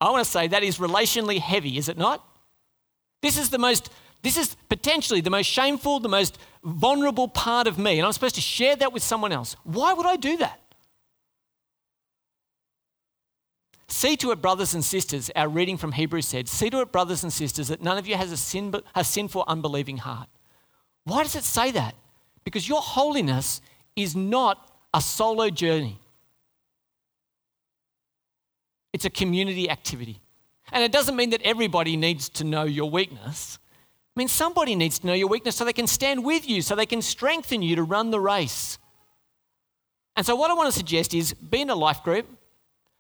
I 0.01 0.11
want 0.11 0.25
to 0.25 0.31
say 0.31 0.49
that 0.49 0.65
is 0.65 0.79
relationally 0.79 1.39
heavy, 1.39 1.79
is 1.79 1.89
it 1.89 1.97
not? 1.97 2.27
This 3.23 3.39
is 3.39 3.51
the 3.51 3.59
most, 3.59 3.89
this 4.23 4.37
is 4.37 4.57
potentially 4.69 5.21
the 5.21 5.31
most 5.31 5.47
shameful, 5.47 6.01
the 6.01 6.09
most 6.09 6.39
vulnerable 6.65 7.29
part 7.29 7.67
of 7.67 7.79
me, 7.79 7.99
and 7.99 8.07
I'm 8.07 8.13
supposed 8.13 8.35
to 8.37 8.41
share 8.41 8.77
that 8.77 8.93
with 8.93 9.03
someone 9.03 9.33
else. 9.33 9.57
Why 9.63 9.93
would 9.93 10.07
I 10.07 10.17
do 10.17 10.37
that? 10.39 10.61
See 13.89 14.17
to 14.17 14.33
it, 14.33 14.43
brothers 14.43 14.75
and 14.75 14.85
sisters, 14.85 15.31
our 15.37 15.49
reading 15.49 15.77
from 15.77 15.93
Hebrews 15.93 16.27
said, 16.27 16.49
see 16.49 16.71
to 16.71 16.81
it, 16.81 16.93
brothers 16.93 17.23
and 17.23 17.33
sisters, 17.33 17.69
that 17.69 17.83
none 17.83 17.99
of 17.99 18.07
you 18.07 18.17
has 18.17 18.33
a, 18.33 18.37
sin, 18.37 18.75
a 18.95 19.05
sinful, 19.05 19.45
unbelieving 19.47 19.99
heart. 19.99 20.29
Why 21.05 21.23
does 21.23 21.37
it 21.37 21.45
say 21.45 21.71
that? 21.71 21.95
Because 22.45 22.69
your 22.69 22.81
holiness 22.81 23.61
is 23.95 24.17
not 24.17 24.71
a 24.93 25.01
solo 25.01 25.51
journey, 25.51 26.01
it's 28.93 29.05
a 29.05 29.11
community 29.11 29.71
activity. 29.71 30.21
And 30.73 30.83
it 30.83 30.91
doesn't 30.91 31.15
mean 31.15 31.31
that 31.31 31.43
everybody 31.43 31.97
needs 31.97 32.29
to 32.31 32.45
know 32.45 32.65
your 32.65 32.91
weakness. 32.91 33.59
I 34.17 34.21
mean, 34.21 34.29
somebody 34.29 34.75
needs 34.75 34.99
to 35.01 35.07
know 35.07 35.13
your 35.13 35.29
weakness 35.29 35.57
so 35.57 35.65
they 35.67 35.75
can 35.75 35.87
stand 35.87 36.25
with 36.25 36.49
you, 36.49 36.63
so 36.63 36.75
they 36.75 36.87
can 36.87 37.03
strengthen 37.03 37.61
you 37.61 37.77
to 37.77 37.83
run 37.83 38.11
the 38.11 38.21
race. 38.21 38.79
And 40.17 40.25
so, 40.25 40.35
what 40.35 40.51
I 40.51 40.55
want 40.55 40.73
to 40.73 40.77
suggest 40.77 41.13
is 41.13 41.35
be 41.35 41.61
in 41.61 41.69
a 41.69 41.75
life 41.75 42.03
group, 42.03 42.27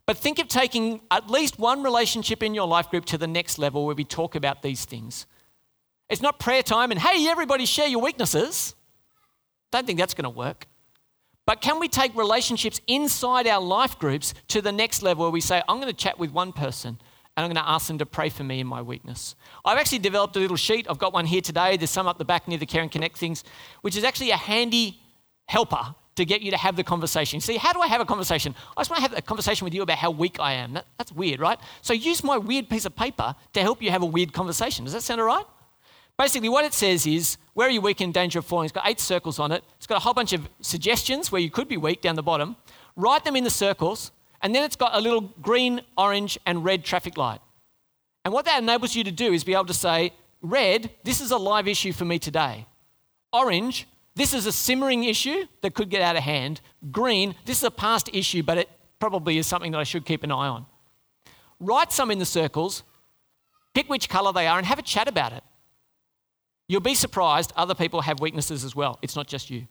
but 0.04 0.18
think 0.18 0.38
of 0.38 0.48
taking 0.48 1.00
at 1.10 1.30
least 1.30 1.58
one 1.58 1.82
relationship 1.82 2.42
in 2.42 2.54
your 2.54 2.68
life 2.68 2.90
group 2.90 3.06
to 3.06 3.18
the 3.18 3.26
next 3.26 3.58
level 3.58 3.86
where 3.86 3.94
we 3.94 4.04
talk 4.04 4.34
about 4.34 4.60
these 4.60 4.84
things. 4.84 5.26
It's 6.10 6.20
not 6.20 6.38
prayer 6.38 6.62
time 6.62 6.90
and, 6.90 7.00
hey, 7.00 7.26
everybody 7.28 7.64
share 7.64 7.88
your 7.88 8.02
weaknesses. 8.02 8.74
Don't 9.72 9.86
think 9.86 9.98
that's 9.98 10.14
going 10.14 10.24
to 10.24 10.30
work. 10.30 10.66
But 11.46 11.62
can 11.62 11.80
we 11.80 11.88
take 11.88 12.14
relationships 12.14 12.80
inside 12.86 13.46
our 13.46 13.60
life 13.60 13.98
groups 13.98 14.34
to 14.48 14.60
the 14.60 14.70
next 14.70 15.02
level 15.02 15.24
where 15.24 15.32
we 15.32 15.40
say, 15.40 15.62
I'm 15.66 15.80
going 15.80 15.92
to 15.92 15.96
chat 15.96 16.18
with 16.18 16.30
one 16.30 16.52
person 16.52 16.98
and 17.36 17.44
I'm 17.44 17.52
going 17.52 17.62
to 17.62 17.70
ask 17.70 17.86
them 17.86 17.98
to 17.98 18.06
pray 18.06 18.28
for 18.28 18.44
me 18.44 18.60
in 18.60 18.66
my 18.66 18.80
weakness? 18.80 19.34
I've 19.64 19.78
actually 19.78 19.98
developed 19.98 20.36
a 20.36 20.38
little 20.38 20.56
sheet. 20.56 20.86
I've 20.88 20.98
got 20.98 21.12
one 21.12 21.26
here 21.26 21.42
today. 21.42 21.76
There's 21.76 21.90
some 21.90 22.06
up 22.06 22.18
the 22.18 22.24
back 22.24 22.48
near 22.48 22.58
the 22.58 22.66
Care 22.66 22.82
and 22.82 22.90
Connect 22.90 23.16
things, 23.18 23.44
which 23.82 23.96
is 23.96 24.04
actually 24.04 24.30
a 24.30 24.36
handy 24.36 25.00
helper 25.46 25.94
to 26.16 26.24
get 26.24 26.40
you 26.40 26.50
to 26.50 26.56
have 26.56 26.76
the 26.76 26.84
conversation. 26.84 27.40
See, 27.40 27.58
how 27.58 27.72
do 27.74 27.80
I 27.80 27.88
have 27.88 28.00
a 28.00 28.06
conversation? 28.06 28.54
I 28.76 28.80
just 28.80 28.90
want 28.90 29.04
to 29.04 29.10
have 29.10 29.18
a 29.18 29.22
conversation 29.22 29.64
with 29.66 29.74
you 29.74 29.82
about 29.82 29.98
how 29.98 30.10
weak 30.10 30.40
I 30.40 30.54
am. 30.54 30.72
That, 30.72 30.86
that's 30.96 31.12
weird, 31.12 31.40
right? 31.40 31.58
So 31.82 31.92
use 31.92 32.24
my 32.24 32.38
weird 32.38 32.70
piece 32.70 32.86
of 32.86 32.96
paper 32.96 33.34
to 33.52 33.60
help 33.60 33.82
you 33.82 33.90
have 33.90 34.02
a 34.02 34.06
weird 34.06 34.32
conversation. 34.32 34.84
Does 34.84 34.94
that 34.94 35.02
sound 35.02 35.20
all 35.20 35.26
right? 35.26 35.44
Basically, 36.18 36.48
what 36.48 36.64
it 36.64 36.72
says 36.72 37.06
is, 37.06 37.36
where 37.52 37.68
are 37.68 37.70
you 37.70 37.82
weak 37.82 38.00
in 38.00 38.12
danger 38.12 38.38
of 38.38 38.46
falling? 38.46 38.64
It's 38.64 38.72
got 38.72 38.88
eight 38.88 39.00
circles 39.00 39.38
on 39.38 39.52
it. 39.52 39.62
It's 39.76 39.86
got 39.86 39.98
a 39.98 40.00
whole 40.00 40.14
bunch 40.14 40.32
of 40.32 40.48
suggestions 40.62 41.30
where 41.30 41.42
you 41.42 41.50
could 41.50 41.68
be 41.68 41.76
weak 41.76 42.00
down 42.00 42.16
the 42.16 42.22
bottom. 42.22 42.56
Write 42.96 43.24
them 43.24 43.36
in 43.36 43.44
the 43.44 43.50
circles, 43.50 44.10
and 44.42 44.54
then 44.54 44.64
it's 44.64 44.76
got 44.76 44.94
a 44.94 45.00
little 45.00 45.20
green, 45.20 45.80
orange, 45.96 46.38
and 46.46 46.64
red 46.64 46.84
traffic 46.84 47.16
light. 47.16 47.40
And 48.24 48.34
what 48.34 48.44
that 48.46 48.62
enables 48.62 48.94
you 48.94 49.04
to 49.04 49.12
do 49.12 49.32
is 49.32 49.44
be 49.44 49.54
able 49.54 49.66
to 49.66 49.74
say, 49.74 50.12
red, 50.42 50.90
this 51.04 51.20
is 51.20 51.30
a 51.30 51.36
live 51.36 51.68
issue 51.68 51.92
for 51.92 52.04
me 52.04 52.18
today. 52.18 52.66
Orange, 53.32 53.86
this 54.14 54.34
is 54.34 54.46
a 54.46 54.52
simmering 54.52 55.04
issue 55.04 55.46
that 55.60 55.74
could 55.74 55.90
get 55.90 56.02
out 56.02 56.16
of 56.16 56.22
hand. 56.22 56.60
Green, 56.90 57.34
this 57.44 57.58
is 57.58 57.64
a 57.64 57.70
past 57.70 58.08
issue, 58.12 58.42
but 58.42 58.58
it 58.58 58.68
probably 58.98 59.38
is 59.38 59.46
something 59.46 59.72
that 59.72 59.78
I 59.78 59.84
should 59.84 60.04
keep 60.04 60.24
an 60.24 60.32
eye 60.32 60.48
on. 60.48 60.66
Write 61.60 61.92
some 61.92 62.10
in 62.10 62.18
the 62.18 62.26
circles, 62.26 62.82
pick 63.74 63.88
which 63.88 64.08
colour 64.08 64.32
they 64.32 64.46
are, 64.46 64.58
and 64.58 64.66
have 64.66 64.78
a 64.78 64.82
chat 64.82 65.06
about 65.06 65.32
it. 65.32 65.44
You'll 66.68 66.80
be 66.80 66.94
surprised 66.94 67.52
other 67.56 67.74
people 67.74 68.00
have 68.00 68.20
weaknesses 68.20 68.64
as 68.64 68.74
well. 68.74 68.98
It's 69.02 69.16
not 69.16 69.26
just 69.26 69.50
you. 69.50 69.66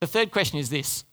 The 0.00 0.06
third 0.06 0.30
question 0.30 0.58
is 0.58 0.70
this, 0.70 1.04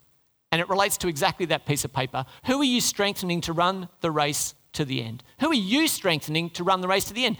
and 0.51 0.59
it 0.61 0.69
relates 0.69 0.97
to 0.97 1.07
exactly 1.07 1.45
that 1.47 1.65
piece 1.65 1.85
of 1.85 1.93
paper 1.93 2.25
Who 2.45 2.59
are 2.61 2.65
you 2.65 2.81
strengthening 2.81 3.41
to 3.41 3.53
run 3.53 3.89
the 4.01 4.11
race 4.11 4.53
to 4.73 4.85
the 4.85 5.01
end? 5.01 5.23
Who 5.39 5.49
are 5.51 5.53
you 5.53 5.87
strengthening 5.87 6.49
to 6.51 6.63
run 6.63 6.81
the 6.81 6.87
race 6.87 7.05
to 7.05 7.13
the 7.13 7.25
end? 7.25 7.37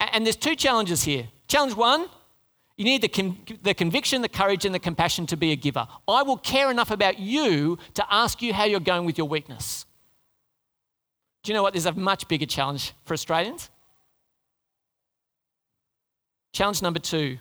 And 0.00 0.26
there's 0.26 0.36
two 0.36 0.56
challenges 0.56 1.04
here. 1.04 1.28
Challenge 1.46 1.76
one, 1.76 2.06
you 2.76 2.84
need 2.84 3.02
the, 3.02 3.08
con- 3.08 3.38
the 3.62 3.74
conviction, 3.74 4.22
the 4.22 4.28
courage, 4.28 4.64
and 4.64 4.74
the 4.74 4.80
compassion 4.80 5.26
to 5.26 5.36
be 5.36 5.52
a 5.52 5.56
giver. 5.56 5.86
I 6.08 6.22
will 6.22 6.36
care 6.36 6.70
enough 6.70 6.90
about 6.90 7.18
you 7.18 7.78
to 7.94 8.04
ask 8.12 8.42
you 8.42 8.52
how 8.52 8.64
you're 8.64 8.80
going 8.80 9.04
with 9.04 9.16
your 9.16 9.28
weakness. 9.28 9.86
Do 11.42 11.52
you 11.52 11.54
know 11.54 11.62
what? 11.62 11.74
There's 11.74 11.86
a 11.86 11.92
much 11.92 12.26
bigger 12.26 12.46
challenge 12.46 12.92
for 13.04 13.14
Australians. 13.14 13.70
Challenge 16.52 16.82
number 16.82 17.00
two 17.00 17.38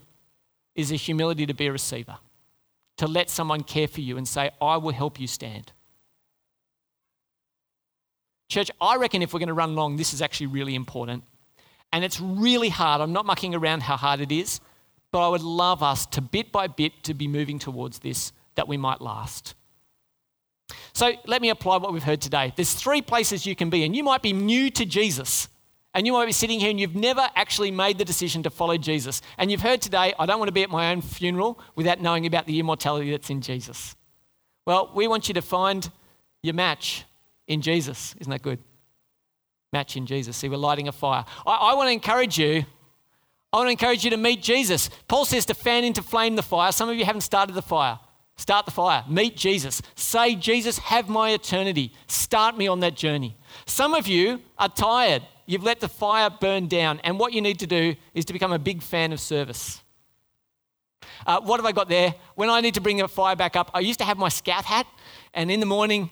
is 0.75 0.91
a 0.91 0.95
humility 0.95 1.45
to 1.45 1.53
be 1.53 1.67
a 1.67 1.71
receiver, 1.71 2.17
to 2.97 3.08
let 3.08 3.29
someone 3.29 3.63
care 3.63 3.88
for 3.88 4.01
you 4.01 4.17
and 4.17 4.27
say, 4.27 4.51
I 4.62 4.77
will 4.77 4.93
help 4.93 5.19
you 5.19 5.27
stand. 5.27 5.71
Church, 8.49 8.69
I 8.79 8.97
reckon 8.97 9.21
if 9.21 9.34
we're 9.34 9.39
going 9.39 9.47
to 9.47 9.53
run 9.53 9.75
long, 9.75 9.97
this 9.97 10.13
is 10.13 10.21
actually 10.21 10.47
really 10.47 10.75
important. 10.75 11.23
And 11.91 12.03
it's 12.03 12.19
really 12.19 12.69
hard. 12.69 13.01
I'm 13.01 13.13
not 13.13 13.25
mucking 13.25 13.56
around 13.56 13.84
how 13.84 13.97
hard 13.97 14.19
it 14.19 14.32
is, 14.32 14.60
but 15.12 15.25
I 15.25 15.29
would 15.29 15.41
love 15.41 15.84
us 15.84 16.06
to 16.08 16.21
bit 16.21 16.51
by 16.51 16.67
bit 16.67 17.03
to 17.03 17.13
be 17.13 17.27
moving 17.27 17.60
towards 17.60 17.99
this 17.99 18.32
that 18.56 18.67
we 18.67 18.77
might 18.77 19.01
last. 19.01 19.56
So 20.93 21.13
let 21.25 21.41
me 21.41 21.49
apply 21.49 21.77
what 21.77 21.93
we've 21.93 22.03
heard 22.03 22.21
today. 22.21 22.53
There's 22.56 22.73
three 22.73 23.01
places 23.01 23.45
you 23.45 23.56
can 23.56 23.69
be, 23.69 23.84
and 23.84 23.95
you 23.95 24.03
might 24.03 24.21
be 24.21 24.34
new 24.34 24.69
to 24.71 24.86
Jesus. 24.86 25.47
And 25.93 26.08
you 26.08 26.13
might 26.13 26.25
be 26.25 26.32
sitting 26.32 26.60
here 26.60 26.71
and 26.71 26.79
you've 26.79 26.95
never 26.95 27.29
actually 27.36 27.69
made 27.69 27.97
the 27.97 28.06
decision 28.06 28.41
to 28.43 28.49
follow 28.49 28.77
Jesus. 28.77 29.21
And 29.38 29.51
you've 29.51 29.62
heard 29.62 29.82
today, 29.82 30.13
I 30.17 30.25
don't 30.25 30.39
want 30.39 30.47
to 30.47 30.53
be 30.53 30.63
at 30.63 30.69
my 30.69 30.91
own 30.91 31.01
funeral 31.01 31.60
without 31.75 32.01
knowing 32.01 32.25
about 32.25 32.47
the 32.47 32.60
immortality 32.60 33.12
that's 33.12 33.29
in 33.29 33.41
Jesus. 33.41 33.95
Well, 34.65 34.91
we 34.95 35.08
want 35.08 35.27
you 35.27 35.34
to 35.36 35.41
find 35.41 35.89
your 36.41 36.56
match 36.56 37.06
in 37.47 37.62
Jesus. 37.62 38.15
Isn't 38.19 38.32
that 38.32 38.41
good? 38.41 38.60
Match 39.71 39.95
in 39.95 40.06
Jesus. 40.06 40.38
See, 40.38 40.49
we're 40.49 40.58
lighting 40.58 40.88
a 40.88 40.91
fire. 40.91 41.25
I, 41.45 41.51
I 41.51 41.73
want 41.75 41.88
to 41.89 41.93
encourage 41.93 42.39
you. 42.39 42.65
I 43.51 43.58
want 43.58 43.67
to 43.67 43.71
encourage 43.71 44.03
you 44.03 44.10
to 44.12 44.17
meet 44.17 44.41
Jesus. 44.41 44.89
Paul 45.08 45.25
says 45.25 45.45
to 45.45 45.53
fan 45.53 45.84
into 45.84 46.01
flame 46.01 46.36
the 46.36 46.41
fire. 46.41 46.71
Some 46.71 46.89
of 46.89 46.95
you 46.95 47.06
haven't 47.06 47.21
started 47.21 47.53
the 47.53 47.62
fire. 47.62 47.99
Start 48.36 48.65
the 48.65 48.71
fire. 48.71 49.03
Meet 49.08 49.38
Jesus. 49.38 49.82
Say, 49.95 50.34
Jesus, 50.34 50.79
have 50.79 51.08
my 51.08 51.32
eternity. 51.32 51.93
Start 52.08 52.58
me 52.58 52.67
on 52.67 52.79
that 52.79 52.95
journey. 52.95 53.38
Some 53.67 53.93
of 53.93 54.08
you 54.08 54.41
are 54.58 54.69
tired. 54.69 55.21
You've 55.45 55.63
let 55.63 55.79
the 55.79 55.89
fire 55.89 56.29
burn 56.29 56.67
down. 56.67 56.99
And 57.03 57.19
what 57.19 57.34
you 57.34 57.41
need 57.41 57.60
to 57.60 57.67
do 57.67 57.95
is 58.13 58.25
to 58.25 58.34
become 58.34 58.53
a 58.53 58.60
big 58.60 58.82
fan 58.82 59.12
of 59.12 59.19
service. 59.19 59.82
Uh, 61.25 61.41
what 61.41 61.60
have 61.60 61.65
I 61.65 61.71
got 61.71 61.89
there? 61.89 62.15
When 62.36 62.49
I 62.49 62.62
need 62.62 62.73
to 62.75 62.82
bring 62.82 62.97
the 62.97 63.08
fire 63.08 63.36
back 63.36 63.56
up, 63.56 63.71
I 63.73 63.79
used 63.79 63.99
to 63.99 64.06
have 64.06 64.17
my 64.17 64.29
scout 64.29 64.65
hat. 64.65 64.88
And 65.34 65.51
in 65.51 65.60
the 65.60 65.65
morning, 65.65 66.10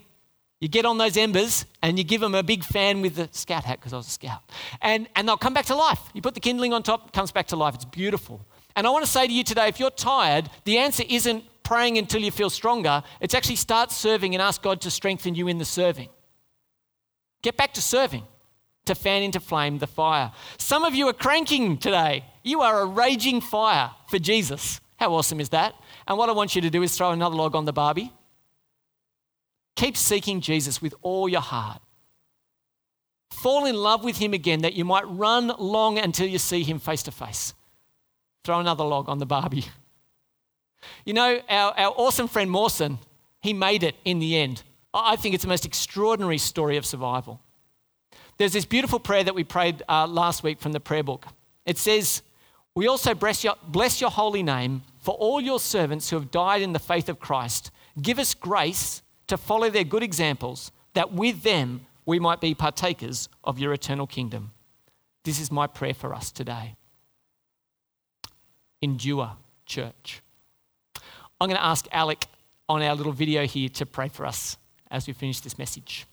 you 0.60 0.68
get 0.68 0.86
on 0.86 0.98
those 0.98 1.18
embers 1.18 1.66
and 1.82 1.98
you 1.98 2.04
give 2.04 2.22
them 2.22 2.36
a 2.36 2.44
big 2.44 2.64
fan 2.64 3.02
with 3.02 3.16
the 3.16 3.30
scout 3.32 3.64
hat 3.64 3.80
because 3.80 3.94
I 3.94 3.98
was 3.98 4.08
a 4.08 4.12
scout. 4.12 4.42
And, 4.82 5.08
and 5.16 5.28
they'll 5.28 5.38
come 5.38 5.54
back 5.54 5.66
to 5.66 5.76
life. 5.76 6.00
You 6.14 6.22
put 6.22 6.34
the 6.34 6.40
kindling 6.40 6.74
on 6.74 6.84
top, 6.84 7.14
comes 7.14 7.32
back 7.32 7.48
to 7.48 7.56
life. 7.56 7.76
It's 7.76 7.86
beautiful. 7.86 8.46
And 8.76 8.86
I 8.86 8.90
want 8.90 9.04
to 9.04 9.12
say 9.12 9.28
to 9.28 9.34
you 9.34 9.44
today 9.44 9.68
if 9.68 9.80
you're 9.80 9.92
tired, 9.92 10.50
the 10.66 10.78
answer 10.78 11.04
isn't 11.10 11.44
praying 11.64 11.98
until 11.98 12.22
you 12.22 12.32
feel 12.32 12.50
stronger. 12.50 13.04
It's 13.20 13.34
actually 13.34 13.56
start 13.56 13.92
serving 13.92 14.36
and 14.36 14.42
ask 14.42 14.62
God 14.62 14.82
to 14.82 14.92
strengthen 14.92 15.36
you 15.36 15.48
in 15.48 15.58
the 15.58 15.66
serving. 15.66 16.10
Get 17.42 17.58
back 17.58 17.74
to 17.74 17.82
serving 17.82 18.24
to 18.86 18.96
fan 18.96 19.24
into 19.24 19.40
flame 19.40 19.78
the 19.78 19.88
fire. 19.88 20.32
Some 20.58 20.84
of 20.84 20.96
you 20.96 21.08
are 21.08 21.14
cranking 21.14 21.78
today. 21.78 22.26
You 22.44 22.62
are 22.62 22.82
a 22.82 22.86
raging 22.86 23.42
fire 23.42 23.92
for 24.08 24.20
Jesus. 24.20 24.82
How 24.98 25.14
awesome 25.14 25.40
is 25.40 25.50
that? 25.50 25.76
And 26.08 26.18
what 26.18 26.30
I 26.30 26.34
want 26.34 26.56
you 26.56 26.62
to 26.62 26.70
do 26.70 26.84
is 26.84 26.96
throw 26.96 27.12
another 27.12 27.36
log 27.36 27.56
on 27.56 27.66
the 27.66 27.74
Barbie. 27.74 28.12
Keep 29.76 29.98
seeking 29.98 30.42
Jesus 30.42 30.82
with 30.82 30.94
all 31.02 31.30
your 31.30 31.42
heart. 31.42 31.82
Fall 33.32 33.66
in 33.66 33.76
love 33.76 34.04
with 34.04 34.18
him 34.18 34.34
again 34.34 34.62
that 34.62 34.74
you 34.74 34.86
might 34.86 35.08
run 35.08 35.52
long 35.58 35.98
until 35.98 36.28
you 36.28 36.38
see 36.38 36.64
him 36.64 36.80
face 36.80 37.04
to 37.04 37.12
face. 37.12 37.54
Throw 38.44 38.60
another 38.60 38.84
log 38.84 39.10
on 39.10 39.20
the 39.20 39.26
Barbie. 39.26 39.66
You 41.06 41.14
know, 41.14 41.40
our, 41.48 41.74
our 41.78 41.94
awesome 41.96 42.28
friend 42.28 42.50
Mawson, 42.50 42.98
he 43.42 43.54
made 43.54 43.84
it 43.84 43.96
in 44.04 44.20
the 44.20 44.38
end. 44.38 44.64
I 44.94 45.16
think 45.16 45.36
it's 45.36 45.44
the 45.44 45.48
most 45.48 45.66
extraordinary 45.66 46.38
story 46.38 46.76
of 46.78 46.86
survival. 46.86 47.40
There's 48.38 48.54
this 48.54 48.66
beautiful 48.66 49.00
prayer 49.00 49.24
that 49.24 49.36
we 49.36 49.44
prayed 49.44 49.84
uh, 49.88 50.08
last 50.08 50.44
week 50.44 50.60
from 50.60 50.72
the 50.72 50.80
prayer 50.80 51.04
book. 51.04 51.28
It 51.66 51.78
says, 51.78 52.22
We 52.76 52.88
also 52.88 53.14
bless 53.14 53.44
your, 53.44 53.56
bless 53.68 54.02
your 54.02 54.10
holy 54.10 54.44
name 54.44 54.82
for 55.00 55.16
all 55.16 55.42
your 55.42 55.60
servants 55.60 56.10
who 56.10 56.16
have 56.16 56.32
died 56.32 56.62
in 56.62 56.74
the 56.74 56.80
faith 56.80 57.10
of 57.10 57.20
Christ. 57.20 57.72
Give 58.02 58.20
us 58.20 58.34
grace 58.34 59.02
to 59.28 59.38
follow 59.38 59.70
their 59.70 59.84
good 59.84 60.04
examples, 60.04 60.72
that 60.94 61.14
with 61.14 61.44
them 61.44 61.86
we 62.06 62.20
might 62.20 62.42
be 62.42 62.54
partakers 62.54 63.30
of 63.44 63.60
your 63.60 63.74
eternal 63.74 64.08
kingdom. 64.08 64.52
This 65.24 65.40
is 65.40 65.52
my 65.52 65.68
prayer 65.68 65.94
for 65.94 66.14
us 66.14 66.32
today. 66.32 66.76
Endure, 68.82 69.32
church. 69.66 70.22
I'm 71.40 71.48
going 71.48 71.58
to 71.58 71.64
ask 71.64 71.88
Alec 71.92 72.26
on 72.68 72.82
our 72.82 72.96
little 72.96 73.14
video 73.14 73.46
here 73.46 73.70
to 73.70 73.86
pray 73.86 74.08
for 74.08 74.26
us 74.26 74.58
as 74.90 75.08
we 75.08 75.14
finish 75.14 75.40
this 75.40 75.58
message. 75.58 76.06